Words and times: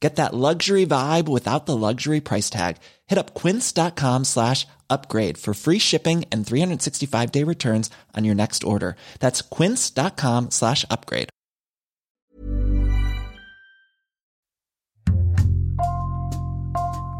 Get 0.00 0.16
that 0.16 0.34
luxury 0.34 0.86
vibe 0.86 1.28
without 1.28 1.66
the 1.66 1.76
luxury 1.76 2.20
price 2.20 2.48
tag. 2.48 2.78
Hit 3.06 3.18
up 3.18 3.34
quince.com 3.34 4.24
slash 4.24 4.66
upgrade 4.88 5.36
for 5.36 5.52
free 5.52 5.78
shipping 5.78 6.24
and 6.32 6.46
365 6.46 7.30
day 7.30 7.44
returns 7.44 7.90
on 8.16 8.24
your 8.24 8.34
next 8.34 8.64
order. 8.64 8.96
That's 9.20 9.42
quince.com 9.42 10.50
slash 10.50 10.86
upgrade. 10.90 11.28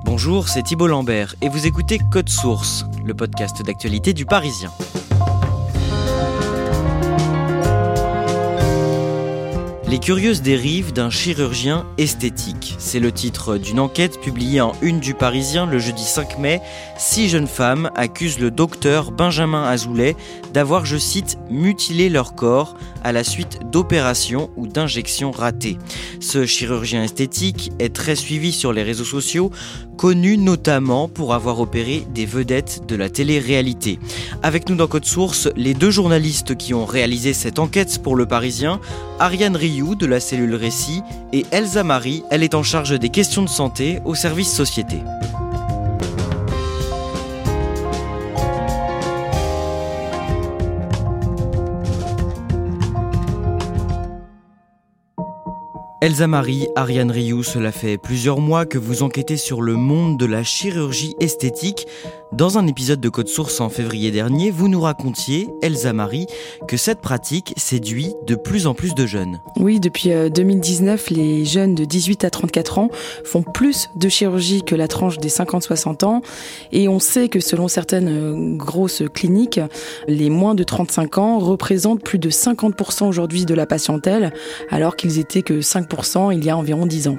Bonjour, 0.05 0.48
c'est 0.48 0.62
Thibault 0.62 0.88
Lambert 0.88 1.34
et 1.40 1.48
vous 1.48 1.66
écoutez 1.66 1.98
Code 2.10 2.28
Source, 2.28 2.84
le 3.06 3.14
podcast 3.14 3.62
d'actualité 3.62 4.12
du 4.12 4.27
Parisien. 4.27 4.70
Curieuses 10.00 10.40
dérives 10.40 10.92
d'un 10.92 11.10
chirurgien 11.10 11.86
esthétique. 11.98 12.74
C'est 12.78 13.00
le 13.00 13.12
titre 13.12 13.58
d'une 13.58 13.78
enquête 13.78 14.18
publiée 14.20 14.60
en 14.60 14.72
une 14.80 14.98
du 14.98 15.14
Parisien 15.14 15.66
le 15.66 15.78
jeudi 15.78 16.02
5 16.02 16.38
mai. 16.38 16.60
Six 16.96 17.28
jeunes 17.28 17.46
femmes 17.46 17.90
accusent 17.94 18.40
le 18.40 18.50
docteur 18.50 19.12
Benjamin 19.12 19.64
Azoulay 19.64 20.16
d'avoir, 20.54 20.86
je 20.86 20.96
cite, 20.96 21.38
mutilé 21.50 22.08
leur 22.08 22.34
corps 22.34 22.76
à 23.04 23.12
la 23.12 23.24
suite 23.24 23.60
d'opérations 23.70 24.50
ou 24.56 24.66
d'injections 24.66 25.30
ratées. 25.30 25.78
Ce 26.20 26.46
chirurgien 26.46 27.04
esthétique 27.04 27.70
est 27.78 27.94
très 27.94 28.16
suivi 28.16 28.52
sur 28.52 28.72
les 28.72 28.82
réseaux 28.82 29.04
sociaux, 29.04 29.50
connu 30.00 30.38
notamment 30.38 31.08
pour 31.08 31.34
avoir 31.34 31.60
opéré 31.60 32.06
des 32.14 32.24
vedettes 32.24 32.86
de 32.88 32.96
la 32.96 33.10
télé-réalité. 33.10 33.98
Avec 34.42 34.66
nous 34.70 34.74
dans 34.74 34.86
Code 34.86 35.04
Source, 35.04 35.50
les 35.56 35.74
deux 35.74 35.90
journalistes 35.90 36.56
qui 36.56 36.72
ont 36.72 36.86
réalisé 36.86 37.34
cette 37.34 37.58
enquête 37.58 38.02
pour 38.02 38.16
le 38.16 38.24
Parisien, 38.24 38.80
Ariane 39.18 39.56
Rioux 39.56 39.96
de 39.96 40.06
la 40.06 40.18
cellule 40.18 40.54
Récit 40.54 41.02
et 41.34 41.44
Elsa 41.50 41.84
Marie, 41.84 42.22
elle 42.30 42.42
est 42.42 42.54
en 42.54 42.62
charge 42.62 42.98
des 42.98 43.10
questions 43.10 43.42
de 43.42 43.50
santé 43.50 43.98
au 44.06 44.14
service 44.14 44.50
société. 44.50 44.96
Elsa 56.02 56.26
Marie, 56.26 56.66
Ariane 56.76 57.10
Rioux, 57.10 57.42
cela 57.42 57.72
fait 57.72 57.98
plusieurs 57.98 58.40
mois 58.40 58.64
que 58.64 58.78
vous 58.78 59.02
enquêtez 59.02 59.36
sur 59.36 59.60
le 59.60 59.74
monde 59.74 60.18
de 60.18 60.24
la 60.24 60.42
chirurgie 60.42 61.14
esthétique. 61.20 61.86
Dans 62.33 62.58
un 62.58 62.68
épisode 62.68 63.01
de 63.01 63.08
Code 63.08 63.27
Source 63.27 63.61
en 63.61 63.68
février 63.68 64.13
dernier, 64.13 64.52
vous 64.52 64.68
nous 64.68 64.80
racontiez, 64.80 65.48
Elsa 65.63 65.92
Marie, 65.92 66.27
que 66.68 66.77
cette 66.77 67.01
pratique 67.01 67.52
séduit 67.57 68.14
de 68.24 68.36
plus 68.36 68.68
en 68.68 68.74
plus 68.74 68.95
de 68.95 69.05
jeunes. 69.05 69.41
Oui, 69.57 69.80
depuis 69.80 70.11
2019, 70.11 71.08
euh, 71.11 71.14
les 71.17 71.45
jeunes 71.45 71.74
de 71.74 71.85
18 71.85 72.23
à 72.23 72.30
34 72.30 72.79
ans 72.79 72.89
font 73.24 73.42
plus 73.42 73.90
de 73.96 74.08
chirurgie 74.08 74.63
que 74.63 74.77
la 74.77 74.86
tranche 74.86 75.19
des 75.19 75.29
50-60 75.29 76.05
ans. 76.05 76.23
Et 76.70 76.86
on 76.86 77.01
sait 77.01 77.29
que 77.29 77.40
selon 77.40 77.67
certaines 77.67 78.08
euh, 78.08 78.57
grosses 78.57 79.02
cliniques, 79.13 79.61
les 80.07 80.30
moins 80.30 80.55
de 80.55 80.63
35 80.63 81.19
ans 81.19 81.39
représentent 81.40 82.05
plus 82.05 82.20
de 82.20 82.30
50% 82.30 83.08
aujourd'hui 83.08 83.45
de 83.45 83.55
la 83.55 83.67
patientèle, 83.67 84.33
alors 84.70 84.95
qu'ils 84.95 85.19
étaient 85.19 85.42
que 85.42 85.61
5% 85.61 86.33
il 86.33 86.45
y 86.45 86.51
a 86.51 86.57
environ 86.57 86.86
10 86.86 87.08
ans. 87.08 87.19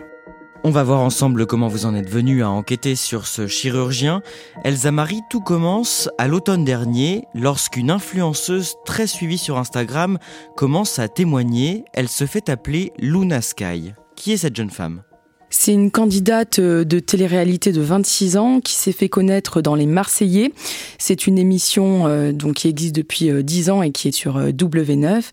On 0.64 0.70
va 0.70 0.84
voir 0.84 1.00
ensemble 1.00 1.48
comment 1.48 1.68
vous 1.68 1.88
en 1.88 1.96
êtes 1.96 2.10
venu 2.10 2.44
à 2.44 2.50
enquêter 2.52 2.96
sur 2.96 3.26
ce 3.26 3.48
chirurgien. 3.48 4.22
Elsa 4.64 4.92
Marie, 4.92 5.22
tout 5.32 5.42
commence 5.42 6.08
à 6.20 6.28
l'automne 6.28 6.64
dernier 6.64 7.24
lorsqu'une 7.34 7.90
influenceuse 7.90 8.76
très 8.86 9.08
suivie 9.08 9.40
sur 9.40 9.58
Instagram 9.58 10.20
commence 10.56 11.00
à 11.00 11.08
témoigner. 11.08 11.84
Elle 11.94 12.10
se 12.10 12.28
fait 12.28 12.48
appeler 12.48 12.92
Luna 13.00 13.42
Sky. 13.42 13.94
Qui 14.16 14.34
est 14.34 14.38
cette 14.38 14.56
jeune 14.56 14.70
femme? 14.70 15.02
C'est 15.50 15.74
une 15.74 15.90
candidate 15.90 16.60
euh, 16.60 16.86
de 16.86 17.00
télé-réalité 17.00 17.72
de 17.72 17.82
26 17.82 18.38
ans 18.38 18.62
qui 18.62 18.76
s'est 18.76 18.94
fait 18.94 19.10
connaître 19.10 19.62
dans 19.62 19.74
Les 19.74 19.88
Marseillais. 19.88 20.54
C'est 21.00 21.26
une 21.26 21.40
émission 21.40 22.06
euh, 22.06 22.32
donc 22.32 22.58
qui 22.58 22.68
existe 22.68 22.96
depuis 22.96 23.32
10 23.44 23.70
euh, 23.70 23.74
ans 23.74 23.82
et 23.82 23.92
qui 23.92 24.10
est 24.10 24.14
sur 24.14 24.40
W9. 24.40 25.24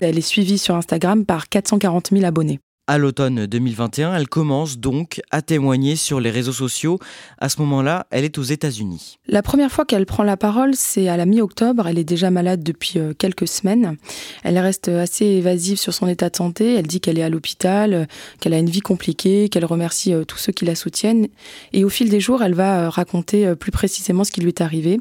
Elle 0.00 0.18
est 0.18 0.20
suivie 0.20 0.58
sur 0.58 0.74
Instagram 0.74 1.24
par 1.24 1.48
440 1.48 2.10
000 2.10 2.24
abonnés. 2.24 2.58
À 2.86 2.98
l'automne 2.98 3.46
2021, 3.46 4.14
elle 4.14 4.28
commence 4.28 4.76
donc 4.76 5.22
à 5.30 5.40
témoigner 5.40 5.96
sur 5.96 6.20
les 6.20 6.30
réseaux 6.30 6.52
sociaux. 6.52 6.98
À 7.38 7.48
ce 7.48 7.58
moment-là, 7.62 8.06
elle 8.10 8.24
est 8.24 8.36
aux 8.36 8.42
États-Unis. 8.42 9.18
La 9.26 9.40
première 9.40 9.72
fois 9.72 9.86
qu'elle 9.86 10.04
prend 10.04 10.22
la 10.22 10.36
parole, 10.36 10.72
c'est 10.74 11.08
à 11.08 11.16
la 11.16 11.24
mi-octobre. 11.24 11.88
Elle 11.88 11.98
est 11.98 12.04
déjà 12.04 12.30
malade 12.30 12.62
depuis 12.62 12.98
euh, 12.98 13.14
quelques 13.16 13.48
semaines. 13.48 13.96
Elle 14.42 14.58
reste 14.58 14.88
assez 14.88 15.24
évasive 15.24 15.78
sur 15.78 15.94
son 15.94 16.08
état 16.08 16.28
de 16.28 16.36
santé. 16.36 16.74
Elle 16.74 16.86
dit 16.86 17.00
qu'elle 17.00 17.18
est 17.18 17.22
à 17.22 17.30
l'hôpital, 17.30 18.06
qu'elle 18.40 18.52
a 18.52 18.58
une 18.58 18.68
vie 18.68 18.80
compliquée, 18.80 19.48
qu'elle 19.48 19.64
remercie 19.64 20.12
euh, 20.12 20.24
tous 20.24 20.36
ceux 20.36 20.52
qui 20.52 20.66
la 20.66 20.74
soutiennent. 20.74 21.28
Et 21.72 21.84
au 21.84 21.88
fil 21.88 22.10
des 22.10 22.20
jours, 22.20 22.42
elle 22.42 22.54
va 22.54 22.80
euh, 22.80 22.88
raconter 22.90 23.54
plus 23.56 23.72
précisément 23.72 24.24
ce 24.24 24.30
qui 24.30 24.42
lui 24.42 24.48
est 24.48 24.60
arrivé. 24.60 25.00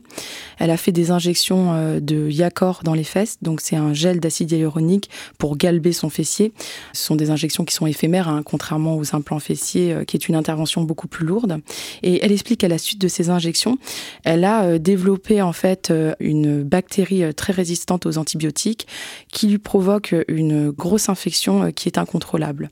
Elle 0.57 0.71
a 0.71 0.77
fait 0.77 0.93
des 0.93 1.11
injections 1.11 1.99
de 1.99 2.29
Yacor 2.29 2.79
dans 2.85 2.93
les 2.93 3.03
fesses. 3.03 3.39
Donc 3.41 3.59
c'est 3.59 3.75
un 3.75 3.93
gel 3.93 4.21
d'acide 4.21 4.49
hyaluronique 4.53 5.09
pour 5.37 5.57
galber 5.57 5.91
son 5.91 6.09
fessier. 6.09 6.53
Ce 6.93 7.03
sont 7.03 7.17
des 7.17 7.29
injections 7.29 7.65
qui 7.65 7.72
sont 7.73 7.87
éphémères, 7.87 8.27
hein, 8.27 8.41
contrairement 8.43 8.95
aux 8.97 9.15
implants 9.15 9.39
fessiers, 9.39 9.93
euh, 9.93 10.03
qui 10.03 10.17
est 10.17 10.27
une 10.27 10.35
intervention 10.35 10.81
beaucoup 10.81 11.07
plus 11.07 11.25
lourde. 11.25 11.59
Et 12.01 12.23
elle 12.23 12.31
explique 12.31 12.61
qu'à 12.61 12.67
la 12.67 12.77
suite 12.77 12.99
de 12.99 13.07
ces 13.07 13.29
injections, 13.29 13.77
elle 14.23 14.43
a 14.43 14.63
euh, 14.63 14.77
développé 14.77 15.41
en 15.41 15.53
fait 15.53 15.91
euh, 15.91 16.13
une 16.19 16.63
bactérie 16.63 17.33
très 17.33 17.53
résistante 17.53 18.05
aux 18.05 18.17
antibiotiques 18.17 18.87
qui 19.31 19.47
lui 19.47 19.57
provoque 19.57 20.15
une 20.27 20.71
grosse 20.71 21.09
infection 21.09 21.71
qui 21.71 21.89
est 21.89 21.97
incontrôlable. 21.97 22.69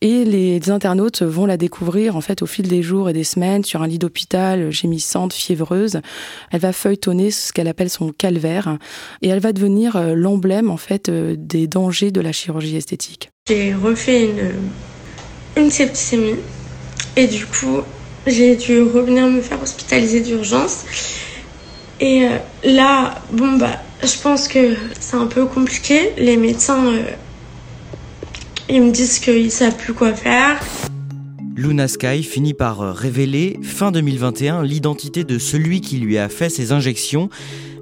Et 0.00 0.24
les 0.24 0.70
internautes 0.70 1.22
vont 1.22 1.46
la 1.46 1.56
découvrir 1.56 2.16
en 2.16 2.20
fait 2.20 2.42
au 2.42 2.46
fil 2.46 2.68
des 2.68 2.82
jours 2.82 3.10
et 3.10 3.12
des 3.12 3.24
semaines 3.24 3.64
sur 3.64 3.82
un 3.82 3.86
lit 3.86 3.98
d'hôpital, 3.98 4.70
gémissante, 4.70 5.32
fiévreuse. 5.32 6.00
Elle 6.50 6.60
va 6.60 6.72
feuilletonner 6.72 7.30
ce 7.30 7.52
qu'elle 7.52 7.68
appelle 7.68 7.90
son 7.90 8.12
calvaire 8.12 8.78
et 9.22 9.28
elle 9.28 9.40
va 9.40 9.52
devenir 9.52 10.00
l'emblème 10.14 10.70
en 10.70 10.76
fait 10.76 11.10
des 11.10 11.66
dangers 11.66 12.10
de 12.10 12.20
la 12.20 12.32
chirurgie 12.32 12.76
esthétique. 12.76 13.30
J'ai 13.48 13.74
refait 13.74 14.26
une, 14.26 15.62
une 15.64 15.70
septicémie 15.70 16.36
et 17.16 17.26
du 17.26 17.44
coup 17.46 17.82
j'ai 18.28 18.56
dû 18.56 18.82
revenir 18.82 19.26
me 19.26 19.40
faire 19.40 19.62
hospitaliser 19.62 20.20
d'urgence. 20.20 20.84
Et 22.00 22.24
euh, 22.24 22.38
là, 22.64 23.22
bon 23.32 23.56
bah, 23.56 23.80
je 24.02 24.20
pense 24.22 24.48
que 24.48 24.76
c'est 25.00 25.16
un 25.16 25.26
peu 25.26 25.46
compliqué. 25.46 26.12
Les 26.16 26.36
médecins, 26.36 26.86
euh, 26.86 27.02
ils 28.68 28.82
me 28.82 28.90
disent 28.90 29.18
qu'ils 29.18 29.50
savent 29.50 29.76
plus 29.76 29.94
quoi 29.94 30.12
faire. 30.12 30.60
Luna 31.56 31.88
Sky 31.88 32.22
finit 32.22 32.54
par 32.54 32.94
révéler 32.94 33.58
fin 33.62 33.90
2021 33.90 34.62
l'identité 34.62 35.24
de 35.24 35.38
celui 35.38 35.80
qui 35.80 35.98
lui 35.98 36.16
a 36.16 36.28
fait 36.28 36.48
ses 36.48 36.70
injections. 36.70 37.30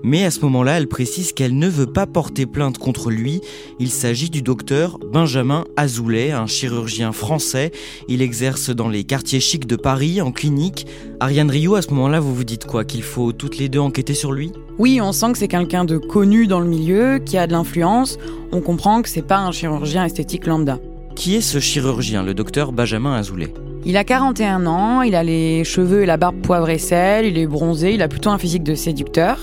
Mais 0.03 0.25
à 0.25 0.31
ce 0.31 0.41
moment-là, 0.41 0.79
elle 0.79 0.89
précise 0.89 1.33
qu'elle 1.33 1.57
ne 1.59 1.69
veut 1.69 1.87
pas 1.87 2.07
porter 2.07 2.47
plainte 2.47 2.79
contre 2.79 3.11
lui. 3.11 3.41
Il 3.79 3.91
s'agit 3.91 4.31
du 4.31 4.43
docteur 4.43 4.99
Benjamin 5.13 5.65
Azoulay, 5.77 6.33
un 6.33 6.47
chirurgien 6.47 7.13
français. 7.13 7.73
Il 8.09 8.23
exerce 8.23 8.71
dans 8.71 8.89
les 8.89 9.05
quartiers 9.05 9.41
chics 9.41 9.67
de 9.67 9.77
Paris, 9.77 10.21
en 10.21 10.33
clinique. 10.33 10.87
Ariane 11.21 11.51
Rio, 11.51 11.75
à 11.75 11.83
ce 11.83 11.91
moment-là, 11.91 12.21
vous 12.21 12.35
vous 12.35 12.45
dites 12.45 12.67
quoi? 12.67 12.85
Qu'il 12.85 13.03
faut 13.03 13.33
toutes 13.33 13.59
les 13.59 13.69
deux 13.69 13.81
enquêter 13.81 14.15
sur 14.15 14.33
lui? 14.33 14.53
Oui, 14.79 15.01
on 15.01 15.13
sent 15.13 15.33
que 15.33 15.39
c'est 15.39 15.49
quelqu'un 15.49 15.85
de 15.85 15.97
connu 15.97 16.47
dans 16.47 16.61
le 16.61 16.69
milieu, 16.69 17.19
qui 17.19 17.39
a 17.39 17.47
de 17.47 17.53
l'influence. 17.53 18.19
On 18.53 18.61
comprend 18.61 19.03
que 19.03 19.09
c'est 19.09 19.27
pas 19.27 19.39
un 19.39 19.53
chirurgien 19.53 20.05
esthétique 20.05 20.47
lambda. 20.47 20.79
Qui 21.15 21.37
est 21.37 21.41
ce 21.41 21.61
chirurgien, 21.61 22.23
le 22.23 22.35
docteur 22.35 22.73
Benjamin 22.73 23.15
Azoulay? 23.15 23.53
Il 23.87 23.97
a 23.97 24.03
41 24.03 24.67
ans, 24.67 25.03
il 25.03 25.15
a 25.15 25.23
les 25.23 25.63
cheveux 25.63 26.03
et 26.03 26.07
la 26.07 26.17
barbe 26.17 26.41
poivre 26.43 26.69
et 26.69 26.79
sel, 26.79 27.25
il 27.25 27.39
est 27.39 27.47
bronzé, 27.47 27.95
il 27.95 28.03
a 28.03 28.09
plutôt 28.09 28.31
un 28.31 28.39
physique 28.39 28.65
de 28.65 28.75
séducteur. 28.75 29.39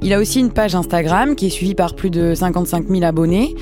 Il 0.00 0.12
a 0.12 0.18
aussi 0.18 0.38
une 0.40 0.52
page 0.52 0.74
Instagram 0.74 1.34
qui 1.34 1.46
est 1.46 1.50
suivie 1.50 1.74
par 1.74 1.94
plus 1.94 2.10
de 2.10 2.34
55 2.34 2.86
000 2.88 3.02
abonnés. 3.02 3.54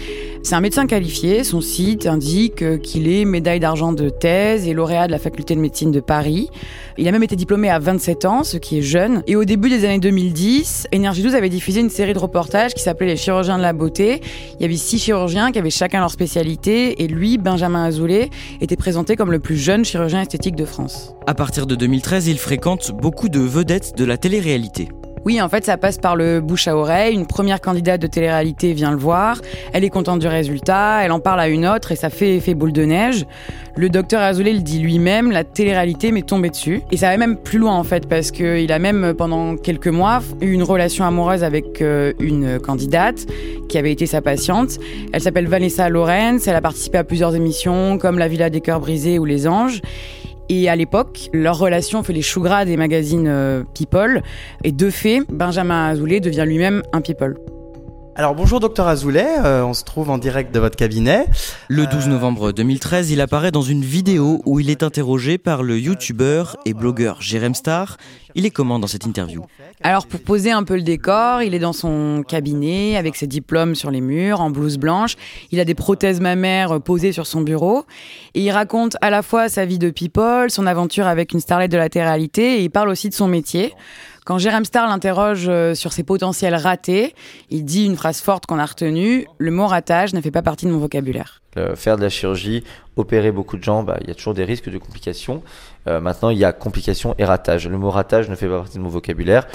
C'est 0.43 0.55
un 0.55 0.61
médecin 0.61 0.87
qualifié. 0.87 1.45
Son 1.45 1.61
site 1.61 2.07
indique 2.07 2.81
qu'il 2.83 3.09
est 3.09 3.25
médaille 3.25 3.59
d'argent 3.59 3.93
de 3.93 4.11
thèse 4.11 4.69
et 4.69 4.75
lauréat 4.75 5.07
de 5.07 5.13
la 5.13 5.19
faculté 5.19 5.55
de 5.55 5.61
médecine 5.61 5.91
de 5.91 6.01
Paris. 6.01 6.51
Il 6.99 7.09
a 7.09 7.13
même 7.13 7.23
été 7.23 7.37
diplômé 7.37 7.69
à 7.71 7.79
27 7.79 8.25
ans, 8.27 8.45
ce 8.45 8.57
qui 8.59 8.79
est 8.79 8.83
jeune. 8.83 9.23
Et 9.27 9.35
au 9.35 9.45
début 9.45 9.71
des 9.71 9.85
années 9.85 9.99
2010, 9.99 10.89
Énergie 10.93 11.23
12 11.23 11.35
avait 11.35 11.49
diffusé 11.49 11.81
une 11.81 11.91
série 11.91 12.13
de 12.13 12.19
reportages 12.19 12.75
qui 12.75 12.83
s'appelait 12.83 13.07
Les 13.07 13.17
chirurgiens 13.17 13.57
de 13.57 13.63
la 13.63 13.73
beauté. 13.73 14.21
Il 14.59 14.63
y 14.63 14.65
avait 14.65 14.77
six 14.77 14.99
chirurgiens 14.99 15.53
qui 15.53 15.59
avaient 15.59 15.71
chacun 15.71 16.01
leur 16.01 16.11
spécialité 16.11 17.03
et 17.03 17.09
lui, 17.09 17.39
Benjamin 17.39 17.85
Azoulay, 17.85 18.31
était 18.61 18.77
présenté 18.77 19.17
comme 19.17 19.33
le 19.33 19.41
plus 19.41 19.57
jeune 19.57 19.85
chirurgien 19.85 20.21
esthétique 20.21 20.55
de 20.55 20.65
France. 20.65 21.15
À 21.27 21.35
partir 21.35 21.67
de 21.67 21.75
2013, 21.75 22.29
il 22.29 22.39
fréquente 22.39 22.93
beaucoup 22.93 23.29
de 23.29 23.41
vedettes 23.41 23.97
de 23.97 24.05
la 24.05 24.17
télé-réalité. 24.17 24.89
Oui, 25.27 25.43
en 25.43 25.49
fait, 25.49 25.65
ça 25.65 25.77
passe 25.77 25.99
par 25.99 26.15
le 26.15 26.41
bouche 26.41 26.69
à 26.69 26.77
oreille. 26.77 27.13
Une 27.13 27.27
première 27.27 27.61
candidate 27.61 28.01
de 28.01 28.07
télé-réalité 28.07 28.73
vient 28.75 28.93
le 28.93 28.97
voir. 28.97 29.41
Elle 29.73 29.83
est 29.83 29.91
contente 29.91 30.21
du 30.21 30.29
résultat. 30.29 31.01
Elle 31.03 31.11
en 31.11 31.19
parle 31.19 31.41
à 31.41 31.49
une 31.49 31.67
autre 31.67 31.91
et 31.91 31.97
ça 31.97 32.11
fait 32.11 32.37
effet 32.37 32.55
boule 32.55 32.73
de 32.73 32.85
neige. 32.85 33.27
Le 33.75 33.89
docteur 33.89 34.21
Azoulay 34.21 34.53
le 34.53 34.61
dit 34.61 34.79
lui-même, 34.79 35.33
la 35.33 35.43
télé-réalité 35.43 36.13
m'est 36.13 36.25
tombée 36.25 36.51
dessus. 36.51 36.81
Et 36.93 36.97
ça 36.97 37.09
va 37.09 37.17
même 37.17 37.39
plus 37.39 37.59
loin, 37.59 37.75
en 37.75 37.83
fait, 37.83 38.09
parce 38.09 38.31
qu'il 38.31 38.71
a 38.71 38.79
même, 38.79 39.15
pendant 39.15 39.57
quelques 39.57 39.89
mois, 39.89 40.23
eu 40.41 40.53
une 40.53 40.63
relation 40.63 41.05
amoureuse 41.05 41.43
avec 41.43 41.83
euh, 41.83 42.13
une 42.21 42.61
candidate 42.61 43.27
qui 43.69 43.79
avait 43.79 43.91
été 43.91 44.07
sa 44.07 44.23
patiente. 44.23 44.79
Elle 45.13 45.23
s'appelle 45.23 45.49
Vanessa 45.49 45.89
Lorenz. 45.89 46.47
Elle 46.47 46.55
a 46.55 46.61
participé 46.61 46.99
à 46.99 47.05
plusieurs 47.05 47.35
émissions 47.35 47.99
comme 47.99 48.21
La 48.21 48.29
Villa 48.29 48.49
des 48.49 48.61
Cœurs 48.61 48.79
Brisés 48.79 49.19
ou 49.19 49.25
Les 49.25 49.49
Anges. 49.49 49.83
Et 50.49 50.69
à 50.69 50.77
l'époque, 50.77 51.29
leur 51.33 51.59
relation 51.59 52.03
fait 52.03 52.13
les 52.13 52.23
choux 52.23 52.43
gras 52.43 52.65
des 52.65 52.77
magazines 52.77 53.27
euh, 53.27 53.65
People. 53.75 54.23
Et 54.63 54.73
de 54.73 54.91
fait, 54.91 55.23
Benjamin 55.29 55.89
Azoulay 55.89 56.21
devient 56.21 56.45
lui-même 56.47 56.83
un 56.93 57.01
People. 57.01 57.37
Alors 58.19 58.35
bonjour 58.35 58.61
docteur 58.61 58.89
Azoulay, 58.89 59.27
euh, 59.45 59.63
on 59.63 59.75
se 59.75 59.85
trouve 59.85 60.09
en 60.09 60.17
direct 60.17 60.55
de 60.55 60.59
votre 60.59 60.75
cabinet. 60.75 61.27
Le 61.69 61.87
12 61.87 62.09
novembre 62.09 62.51
2013, 62.51 63.11
il 63.11 63.21
apparaît 63.21 63.51
dans 63.51 63.61
une 63.61 63.83
vidéo 63.83 64.41
où 64.47 64.59
il 64.59 64.71
est 64.71 64.83
interrogé 64.83 65.37
par 65.37 65.63
le 65.63 65.79
youtubeur 65.79 66.57
et 66.65 66.73
blogueur 66.73 67.21
Jérém 67.21 67.53
Star. 67.53 67.99
Il 68.35 68.47
est 68.47 68.51
comment 68.51 68.79
dans 68.79 68.87
cette 68.87 69.05
interview? 69.05 69.45
Alors 69.83 70.07
pour 70.07 70.21
poser 70.21 70.51
un 70.51 70.65
peu 70.65 70.77
le 70.77 70.83
décor, 70.83 71.43
il 71.43 71.55
est 71.55 71.59
dans 71.59 71.75
son 71.75 72.25
cabinet 72.27 72.97
avec 72.97 73.17
ses 73.17 73.27
diplômes 73.27 73.75
sur 73.75 73.91
les 73.91 74.01
murs, 74.01 74.41
en 74.41 74.49
blouse 74.49 74.79
blanche. 74.79 75.17
Il 75.53 75.61
a 75.61 75.67
des 75.67 75.75
prothèses 75.75 76.21
mammaires 76.21 76.81
posées 76.81 77.13
sur 77.13 77.27
son 77.27 77.43
bureau. 77.43 77.85
Et 78.33 78.41
il 78.41 78.51
raconte 78.51 78.97
à 79.03 79.11
la 79.11 79.21
fois 79.21 79.51
sa 79.51 79.67
vie 79.67 79.79
de 79.79 79.91
people, 79.91 80.51
son 80.51 80.67
aventure 80.67 81.07
avec 81.07 81.35
une 81.35 81.41
starlette 81.41 81.71
de 81.71 81.77
la 81.77 81.91
télé-réalité 81.91 82.61
et 82.61 82.63
il 82.63 82.71
parle 82.71 82.89
aussi 82.89 83.11
de 83.11 83.15
son 83.15 83.29
métier. 83.29 83.75
Quand 84.27 84.39
Jérém 84.39 84.65
Star 84.65 84.89
l'interroge 84.89 85.47
euh, 85.49 85.77
sur 85.77 85.93
ses 85.93 86.03
potentiels 86.03 86.57
ratés, 86.57 87.15
il 87.49 87.65
dit 87.65 87.87
une 87.87 87.95
phrase 87.95 88.21
forte 88.21 88.45
qu'on 88.45 88.59
a 88.59 88.67
retenue 88.67 89.29
le 89.39 89.53
mot 89.53 89.69
ratage 89.69 90.15
ne 90.15 90.21
fait 90.21 90.33
pas 90.33 90.43
partie 90.43 90.67
de 90.67 90.73
mon 90.73 90.79
vocabulaire. 90.79 91.43
faire 91.77 91.97
de 91.97 92.03
la 92.03 92.09
chirurgie, 92.09 92.65
opérer 92.97 93.31
beaucoup 93.31 93.57
de 93.57 93.63
gens, 93.63 93.85
bah, 93.85 93.99
il 94.01 94.09
y 94.09 94.11
a 94.11 94.17
toujours 94.17 94.35
des 94.35 94.43
risques 94.43 94.69
de 94.69 94.79
complications. 94.79 95.45
Euh, 95.87 96.01
maintenant, 96.01 96.31
il 96.31 96.39
y 96.39 96.45
a 96.45 96.53
complications 96.53 97.15
et 97.19 97.25
ratage. 97.25 97.69
Le 97.69 97.79
mot 97.79 97.89
ratage 97.89 98.29
ne 98.29 98.35
fait 98.35 98.49
pas 98.49 98.59
partie 98.59 98.79
de 98.79 98.83
mon 98.83 98.89
vocabulaire. 98.89 99.47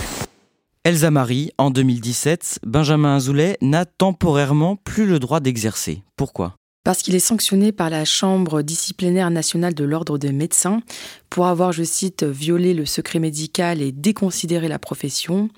Elsa 0.86 1.12
Marie, 1.12 1.52
en 1.58 1.70
2017, 1.70 2.60
Benjamin 2.66 3.18
Azoulay 3.18 3.58
n'a 3.62 3.84
temporairement 3.84 4.78
plus 4.78 5.06
le 5.06 5.20
droit 5.20 5.42
d'exercer. 5.42 6.02
Pourquoi? 6.16 6.56
Parce 6.84 7.02
qu'il 7.02 7.16
est 7.16 7.20
sanctionné 7.20 7.72
par 7.72 7.90
la 7.90 8.06
Chambre 8.06 8.62
disciplinaire 8.62 9.30
nationale 9.30 9.74
de 9.74 9.84
l'ordre 9.84 10.18
des 10.18 10.32
médecins 10.32 10.82
pour 11.30 11.48
avoir, 11.48 11.72
je 11.72 11.84
cite, 11.84 12.24
violé 12.24 12.74
le 12.74 12.86
secret 12.86 13.20
médical 13.20 13.82
et 13.82 13.92
déconsidéré 13.92 14.68
la 14.68 14.80
profession. 14.80 15.50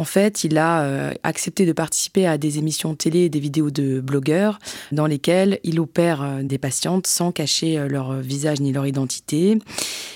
En 0.00 0.04
fait, 0.04 0.44
il 0.44 0.56
a 0.56 0.84
euh, 0.84 1.12
accepté 1.24 1.66
de 1.66 1.74
participer 1.74 2.26
à 2.26 2.38
des 2.38 2.56
émissions 2.56 2.94
télé 2.94 3.24
et 3.24 3.28
des 3.28 3.38
vidéos 3.38 3.70
de 3.70 4.00
blogueurs 4.00 4.58
dans 4.92 5.04
lesquelles 5.04 5.60
il 5.62 5.78
opère 5.78 6.22
euh, 6.22 6.42
des 6.42 6.56
patientes 6.56 7.06
sans 7.06 7.32
cacher 7.32 7.76
euh, 7.76 7.86
leur 7.86 8.14
visage 8.14 8.60
ni 8.60 8.72
leur 8.72 8.86
identité. 8.86 9.58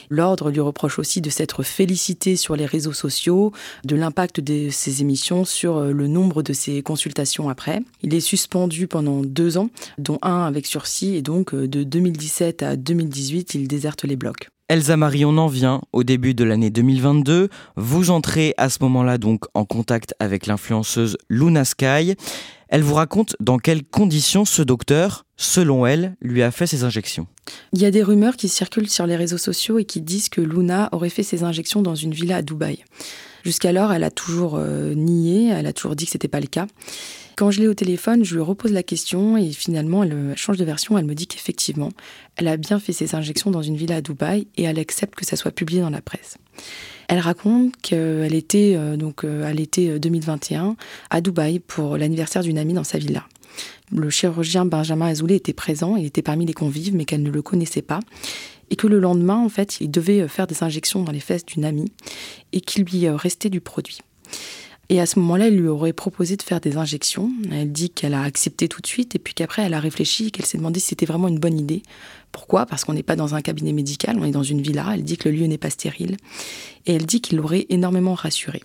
L'ordre 0.09 0.51
lui 0.51 0.61
reproche 0.61 0.99
aussi 0.99 1.21
de 1.21 1.29
s'être 1.29 1.63
félicité 1.63 2.37
sur 2.37 2.57
les 2.57 2.65
réseaux 2.65 2.95
sociaux 2.95 3.53
de 3.85 3.95
l'impact 3.95 4.41
de 4.41 4.71
ces 4.71 5.03
émissions 5.03 5.45
sur 5.45 5.79
le 5.79 6.09
nombre 6.09 6.43
de 6.43 6.55
ses 6.55 6.81
consultations 6.81 7.51
après. 7.51 7.83
Il 8.01 8.15
est 8.15 8.21
suspendu 8.21 8.87
pendant 8.87 9.21
deux 9.21 9.59
ans, 9.59 9.69
dont 9.99 10.19
un 10.23 10.47
avec 10.47 10.65
sursis, 10.65 11.15
et 11.15 11.21
donc 11.21 11.55
de 11.55 11.83
2017 11.83 12.63
à 12.63 12.77
2018, 12.77 13.55
il 13.55 13.69
déserte 13.69 14.05
les 14.05 14.17
blocs. 14.17 14.49
Elsa 14.69 14.97
Marie, 14.97 15.27
on 15.27 15.37
en 15.37 15.47
vient 15.47 15.83
au 15.93 16.05
début 16.05 16.33
de 16.33 16.43
l'année 16.43 16.71
2022. 16.71 17.51
Vous 17.77 18.11
entrez 18.11 18.55
à 18.57 18.71
ce 18.71 18.79
moment-là 18.81 19.19
donc 19.19 19.45
en 19.53 19.67
contact 19.67 20.15
avec 20.21 20.47
l'influenceuse 20.47 21.19
Luna 21.29 21.67
Sky. 21.67 22.15
Elle 22.69 22.83
vous 22.83 22.95
raconte 22.95 23.37
dans 23.41 23.59
quelles 23.59 23.85
conditions 23.85 24.45
ce 24.45 24.63
docteur, 24.63 25.27
selon 25.37 25.87
elle, 25.87 26.17
lui 26.21 26.43
a 26.43 26.51
fait 26.51 26.67
ses 26.67 26.85
injections. 26.85 27.27
Il 27.73 27.81
y 27.81 27.85
a 27.85 27.91
des 27.91 28.03
rumeurs 28.03 28.37
qui 28.37 28.49
circulent 28.49 28.89
sur 28.89 29.07
les 29.07 29.17
réseaux 29.17 29.39
sociaux 29.39 29.79
et 29.79 29.85
qui 29.85 30.01
disent 30.01 30.29
que 30.29 30.41
Luna 30.41 30.89
aurait 30.93 31.11
fait 31.11 31.23
ses 31.23 31.45
injections 31.45 31.83
dans 31.83 31.95
une 31.95 32.13
villa 32.13 32.37
à 32.37 32.43
Dubaï. 32.43 32.85
Jusqu'alors, 33.45 33.93
elle 33.93 34.05
a 34.05 34.11
toujours 34.11 34.57
euh, 34.57 34.95
nié, 34.95 35.51
elle 35.51 35.67
a 35.67 35.73
toujours 35.73 35.95
dit 35.95 36.07
que 36.07 36.13
ce 36.13 36.17
n'était 36.17 36.29
pas 36.29 36.41
le 36.41 36.47
cas. 36.47 36.67
Quand 37.37 37.51
je 37.51 37.61
l'ai 37.61 37.69
au 37.69 37.75
téléphone, 37.75 38.25
je 38.25 38.37
lui 38.37 38.43
repose 38.43 38.73
la 38.73 38.85
question 38.85 39.37
et 39.37 39.51
finalement, 39.51 40.05
elle 40.05 40.35
change 40.37 40.57
de 40.57 40.65
version. 40.65 40.97
Elle 40.97 41.05
me 41.05 41.15
dit 41.15 41.27
qu'effectivement, 41.27 41.91
elle 42.37 42.47
a 42.47 42.57
bien 42.57 42.79
fait 42.79 42.93
ses 42.93 43.17
injections 43.17 43.51
dans 43.51 43.63
une 43.63 43.77
villa 43.77 43.97
à 43.97 44.01
Dubaï 44.01 44.47
et 44.57 44.63
elle 44.63 44.79
accepte 44.79 45.17
que 45.17 45.27
ça 45.27 45.37
soit 45.37 45.51
publié 45.51 45.81
dans 45.81 45.91
la 45.91 46.01
presse. 46.01 46.39
Elle 47.09 47.19
raconte 47.19 47.77
qu'elle 47.83 48.35
était 48.35 48.75
euh, 48.77 48.97
donc 48.97 49.25
euh, 49.25 49.45
à 49.45 49.53
l'été 49.53 49.99
2021 49.99 50.69
euh, 50.69 50.73
à 51.11 51.21
Dubaï 51.21 51.59
pour 51.59 51.97
l'anniversaire 51.97 52.43
d'une 52.43 52.59
amie 52.59 52.75
dans 52.75 52.85
sa 52.85 52.99
villa. 52.99 53.25
Le 53.93 54.11
chirurgien 54.11 54.65
Benjamin 54.65 55.07
Azoulay 55.07 55.37
était 55.37 55.53
présent, 55.53 55.97
il 55.97 56.07
était 56.07 56.23
parmi 56.23 56.47
les 56.47 56.55
convives, 56.55 56.95
mais 56.95 57.05
qu'elle 57.05 57.23
ne 57.23 57.31
le 57.31 57.43
connaissait 57.43 57.83
pas. 57.83 58.01
Et 58.71 58.77
que 58.77 58.87
le 58.87 58.99
lendemain, 58.99 59.37
en 59.37 59.51
fait, 59.51 59.79
il 59.81 59.91
devait 59.91 60.27
faire 60.27 60.47
des 60.47 60.65
injections 60.65 61.03
dans 61.03 61.13
les 61.13 61.21
fesses 61.21 61.45
d'une 61.45 61.67
amie 61.67 61.93
et 62.53 62.61
qu'il 62.63 62.85
lui 62.85 63.09
restait 63.09 63.51
du 63.51 63.61
produit. 63.61 63.99
Et 64.89 65.01
à 65.01 65.07
ce 65.07 65.19
moment-là, 65.19 65.49
elle 65.49 65.57
lui 65.57 65.69
aurait 65.69 65.93
proposé 65.93 66.37
de 66.37 66.43
faire 66.43 66.61
des 66.61 66.77
injections. 66.77 67.31
Elle 67.51 67.73
dit 67.73 67.91
qu'elle 67.91 68.15
a 68.15 68.23
accepté 68.23 68.69
tout 68.69 68.81
de 68.81 68.87
suite 68.87 69.15
et 69.15 69.19
puis 69.19 69.35
qu'après, 69.35 69.63
elle 69.63 69.75
a 69.75 69.81
réfléchi 69.81 70.27
et 70.27 70.31
qu'elle 70.31 70.47
s'est 70.47 70.59
demandé 70.59 70.81
si 70.81 70.89
c'était 70.89 71.07
vraiment 71.07 71.29
une 71.29 71.39
bonne 71.39 71.59
idée. 71.59 71.83
Pourquoi? 72.35 72.67
Parce 72.67 72.85
qu'on 72.85 72.95
n'est 72.95 73.05
pas 73.05 73.15
dans 73.15 73.37
un 73.37 73.43
cabinet 73.43 73.73
médical, 73.73 74.19
on 74.19 74.25
est 74.25 74.33
dans 74.33 74.43
une 74.43 74.61
villa. 74.61 74.85
Elle 74.93 75.05
dit 75.05 75.17
que 75.17 75.29
le 75.29 75.37
lieu 75.37 75.47
n'est 75.47 75.57
pas 75.57 75.71
stérile. 75.71 76.17
Et 76.85 76.93
elle 76.93 77.07
dit 77.07 77.21
qu'il 77.21 77.39
l'aurait 77.39 77.65
énormément 77.69 78.15
rassurée. 78.15 78.61